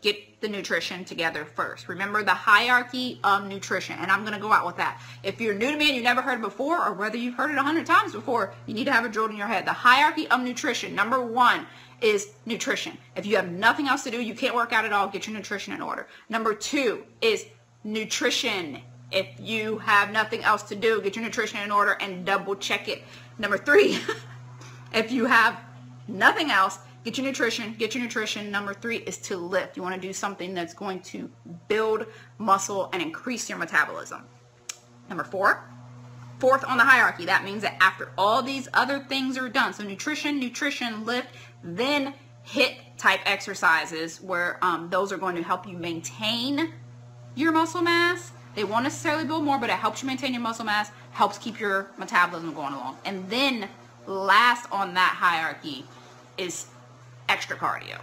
Get 0.00 0.40
the 0.40 0.48
nutrition 0.48 1.04
together 1.04 1.44
first. 1.44 1.88
Remember 1.88 2.22
the 2.22 2.30
hierarchy 2.30 3.18
of 3.24 3.46
nutrition, 3.48 3.96
and 3.98 4.12
I'm 4.12 4.20
going 4.20 4.34
to 4.34 4.40
go 4.40 4.52
out 4.52 4.64
with 4.64 4.76
that. 4.76 5.00
If 5.24 5.40
you're 5.40 5.54
new 5.54 5.72
to 5.72 5.76
me 5.76 5.88
and 5.88 5.96
you've 5.96 6.04
never 6.04 6.22
heard 6.22 6.40
before, 6.40 6.86
or 6.86 6.92
whether 6.92 7.16
you've 7.16 7.34
heard 7.34 7.50
it 7.50 7.58
a 7.58 7.62
hundred 7.62 7.86
times 7.86 8.12
before, 8.12 8.54
you 8.66 8.74
need 8.74 8.84
to 8.84 8.92
have 8.92 9.04
it 9.04 9.12
drilled 9.12 9.30
in 9.30 9.36
your 9.36 9.48
head. 9.48 9.66
The 9.66 9.72
hierarchy 9.72 10.28
of 10.28 10.40
nutrition, 10.40 10.94
number 10.94 11.20
one, 11.20 11.66
is 12.00 12.28
nutrition. 12.44 12.96
If 13.16 13.26
you 13.26 13.36
have 13.36 13.50
nothing 13.50 13.88
else 13.88 14.04
to 14.04 14.10
do, 14.10 14.20
you 14.20 14.34
can't 14.34 14.54
work 14.54 14.72
out 14.72 14.84
at 14.84 14.92
all, 14.92 15.08
get 15.08 15.26
your 15.26 15.36
nutrition 15.36 15.72
in 15.72 15.80
order. 15.80 16.06
Number 16.28 16.54
two 16.54 17.04
is 17.20 17.46
nutrition. 17.84 18.80
If 19.12 19.28
you 19.38 19.78
have 19.78 20.10
nothing 20.10 20.42
else 20.42 20.62
to 20.64 20.76
do, 20.76 21.00
get 21.00 21.16
your 21.16 21.24
nutrition 21.24 21.60
in 21.60 21.70
order 21.70 21.92
and 21.92 22.26
double 22.26 22.56
check 22.56 22.88
it. 22.88 23.02
Number 23.38 23.56
three, 23.56 23.98
if 24.92 25.10
you 25.10 25.26
have 25.26 25.58
nothing 26.08 26.50
else, 26.50 26.78
get 27.04 27.16
your 27.16 27.26
nutrition, 27.26 27.74
get 27.78 27.94
your 27.94 28.02
nutrition. 28.02 28.50
Number 28.50 28.74
three 28.74 28.98
is 28.98 29.18
to 29.18 29.36
lift. 29.36 29.76
You 29.76 29.82
want 29.82 29.94
to 29.94 30.00
do 30.00 30.12
something 30.12 30.54
that's 30.54 30.74
going 30.74 31.00
to 31.02 31.30
build 31.68 32.06
muscle 32.38 32.90
and 32.92 33.00
increase 33.00 33.48
your 33.48 33.58
metabolism. 33.58 34.22
Number 35.08 35.24
four, 35.24 35.62
fourth 36.38 36.64
on 36.64 36.76
the 36.76 36.84
hierarchy. 36.84 37.26
That 37.26 37.44
means 37.44 37.62
that 37.62 37.76
after 37.80 38.10
all 38.18 38.42
these 38.42 38.68
other 38.74 39.00
things 39.00 39.38
are 39.38 39.48
done, 39.48 39.72
so 39.72 39.84
nutrition, 39.84 40.40
nutrition, 40.40 41.04
lift, 41.04 41.28
then 41.66 42.14
HIIT 42.46 42.76
type 42.96 43.20
exercises 43.24 44.20
where 44.20 44.58
um, 44.62 44.88
those 44.90 45.12
are 45.12 45.16
going 45.16 45.36
to 45.36 45.42
help 45.42 45.66
you 45.66 45.76
maintain 45.76 46.72
your 47.34 47.52
muscle 47.52 47.82
mass. 47.82 48.32
They 48.54 48.64
won't 48.64 48.84
necessarily 48.84 49.24
build 49.24 49.44
more, 49.44 49.58
but 49.58 49.68
it 49.68 49.74
helps 49.74 50.02
you 50.02 50.06
maintain 50.06 50.32
your 50.32 50.42
muscle 50.42 50.64
mass, 50.64 50.90
helps 51.10 51.38
keep 51.38 51.60
your 51.60 51.90
metabolism 51.98 52.54
going 52.54 52.72
along. 52.72 52.96
And 53.04 53.28
then 53.28 53.68
last 54.06 54.70
on 54.72 54.94
that 54.94 55.14
hierarchy 55.18 55.84
is 56.38 56.66
extra 57.28 57.56
cardio. 57.56 58.00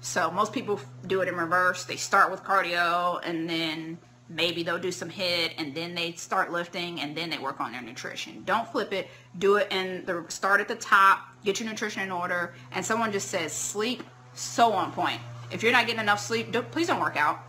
So 0.00 0.30
most 0.30 0.52
people 0.52 0.80
do 1.06 1.20
it 1.20 1.28
in 1.28 1.34
reverse. 1.34 1.84
They 1.84 1.96
start 1.96 2.30
with 2.30 2.42
cardio 2.42 3.20
and 3.22 3.48
then 3.48 3.98
maybe 4.30 4.62
they'll 4.62 4.78
do 4.78 4.92
some 4.92 5.10
HIIT 5.10 5.54
and 5.58 5.74
then 5.74 5.94
they 5.94 6.12
start 6.12 6.52
lifting 6.52 7.00
and 7.00 7.16
then 7.16 7.28
they 7.28 7.38
work 7.38 7.60
on 7.60 7.72
their 7.72 7.82
nutrition. 7.82 8.42
Don't 8.44 8.66
flip 8.70 8.92
it. 8.92 9.08
Do 9.38 9.56
it 9.56 9.70
in 9.72 10.04
the 10.06 10.24
start 10.28 10.60
at 10.60 10.68
the 10.68 10.76
top, 10.76 11.20
get 11.44 11.58
your 11.58 11.68
nutrition 11.68 12.02
in 12.02 12.12
order. 12.12 12.54
And 12.70 12.86
someone 12.86 13.10
just 13.12 13.28
says 13.28 13.52
sleep, 13.52 14.04
so 14.32 14.72
on 14.72 14.92
point. 14.92 15.20
If 15.50 15.62
you're 15.62 15.72
not 15.72 15.86
getting 15.86 16.00
enough 16.00 16.20
sleep, 16.20 16.52
don't, 16.52 16.70
please 16.70 16.86
don't 16.86 17.00
work 17.00 17.16
out. 17.16 17.40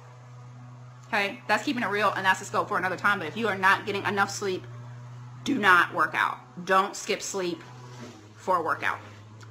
Okay, 1.08 1.40
that's 1.48 1.64
keeping 1.64 1.84
it 1.84 1.90
real 1.90 2.12
and 2.16 2.26
that's 2.26 2.40
the 2.40 2.46
scope 2.46 2.68
for 2.68 2.78
another 2.78 2.98
time. 2.98 3.20
But 3.20 3.28
if 3.28 3.38
you 3.38 3.48
are 3.48 3.58
not 3.58 3.86
getting 3.86 4.04
enough 4.06 4.32
sleep, 4.32 4.66
do 5.44 5.58
not 5.58 5.94
work 5.94 6.16
out. 6.16 6.40
Don't 6.66 6.96
skip 6.96 7.22
sleep 7.22 7.62
for 8.36 8.58
a 8.58 8.62
workout 8.64 8.98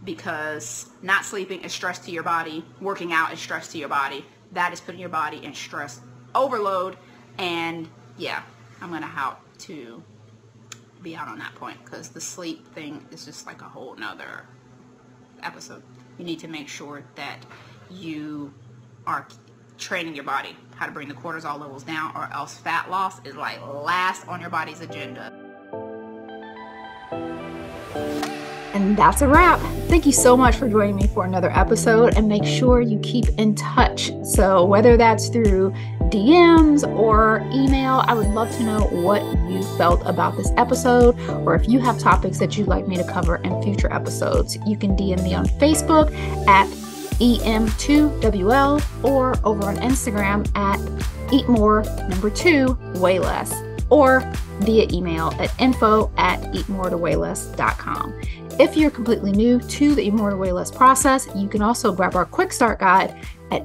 because 0.03 0.89
not 1.03 1.25
sleeping 1.25 1.61
is 1.61 1.73
stress 1.73 1.99
to 2.01 2.11
your 2.11 2.23
body. 2.23 2.65
Working 2.81 3.13
out 3.13 3.33
is 3.33 3.39
stress 3.39 3.69
to 3.69 3.79
your 3.79 3.89
body. 3.89 4.25
That 4.53 4.73
is 4.73 4.81
putting 4.81 5.01
your 5.01 5.11
body 5.11 5.45
in 5.45 5.55
stress 5.55 6.01
overload. 6.35 6.97
And 7.41 7.89
yeah, 8.19 8.43
I'm 8.83 8.91
going 8.91 9.01
to 9.01 9.09
have 9.09 9.39
to 9.61 10.03
be 11.03 11.17
out 11.17 11.27
on 11.27 11.39
that 11.39 11.55
point 11.55 11.83
because 11.83 12.11
the 12.11 12.21
sleep 12.21 12.73
thing 12.75 13.05
is 13.11 13.25
just 13.25 13.47
like 13.47 13.63
a 13.63 13.65
whole 13.65 13.97
nother 13.97 14.45
episode. 15.43 15.83
You 16.19 16.27
need 16.27 16.39
to 16.41 16.49
make 16.49 16.69
sure 16.69 17.03
that 17.15 17.39
you 17.91 18.53
are 19.07 19.27
training 19.79 20.15
your 20.15 20.25
body 20.25 20.55
how 20.77 20.85
to 20.85 20.93
bring 20.93 21.09
the 21.09 21.15
cortisol 21.15 21.59
levels 21.59 21.83
down 21.83 22.15
or 22.15 22.29
else 22.33 22.59
fat 22.59 22.91
loss 22.91 23.25
is 23.25 23.35
like 23.35 23.59
last 23.67 24.29
on 24.29 24.39
your 24.39 24.51
body's 24.51 24.83
agenda. 24.83 25.33
And 28.75 28.97
that's 28.97 29.23
a 29.23 29.29
wrap. 29.29 29.61
Thank 29.89 30.05
you 30.05 30.13
so 30.13 30.37
much 30.37 30.57
for 30.57 30.69
joining 30.69 30.97
me 30.97 31.07
for 31.09 31.25
another 31.25 31.51
episode 31.51 32.17
and 32.17 32.29
make 32.29 32.45
sure 32.45 32.83
you 32.83 32.99
keep 33.01 33.29
in 33.39 33.55
touch. 33.55 34.11
So, 34.25 34.65
whether 34.65 34.97
that's 34.97 35.29
through 35.29 35.75
DMs 36.11 36.87
or 36.99 37.41
email, 37.53 38.03
I 38.07 38.15
would 38.15 38.27
love 38.29 38.51
to 38.57 38.65
know 38.65 38.81
what 38.87 39.23
you 39.49 39.63
felt 39.79 40.05
about 40.05 40.37
this 40.37 40.51
episode 40.57 41.19
or 41.47 41.55
if 41.55 41.69
you 41.69 41.79
have 41.79 41.99
topics 42.01 42.39
that 42.39 42.59
you'd 42.59 42.67
like 42.67 42.89
me 42.89 42.97
to 42.97 43.05
cover 43.05 43.37
in 43.37 43.63
future 43.63 43.93
episodes. 43.93 44.59
You 44.67 44.77
can 44.77 44.97
DM 44.97 45.23
me 45.23 45.35
on 45.35 45.47
Facebook 45.47 46.13
at 46.49 46.67
EM2WL 47.21 49.05
or 49.05 49.35
over 49.47 49.69
on 49.69 49.77
Instagram 49.77 50.51
at 50.57 50.81
Eat 51.33 51.49
More 51.49 51.85
number 52.09 52.29
two, 52.31 52.77
Weigh 52.97 53.21
less. 53.21 53.55
or 53.89 54.21
via 54.61 54.89
email 54.93 55.33
at 55.39 55.53
info 55.61 56.11
at 56.17 56.41
eatmoretoway 56.53 57.17
If 58.59 58.77
you're 58.77 58.91
completely 58.91 59.31
new 59.31 59.61
to 59.61 59.95
the 59.95 60.03
Eat 60.03 60.15
More 60.15 60.31
to 60.31 60.37
Weigh 60.37 60.53
Less 60.53 60.73
process, 60.73 61.29
you 61.37 61.47
can 61.47 61.63
also 61.63 61.93
grab 61.93 62.17
our 62.17 62.25
quick 62.25 62.53
start 62.53 62.81
guide 62.81 63.15
at 63.53 63.63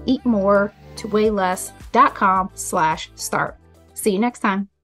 eatmoretoway 0.95 2.51
slash 2.55 3.11
start. 3.15 3.57
See 3.93 4.11
you 4.11 4.19
next 4.19 4.39
time. 4.39 4.74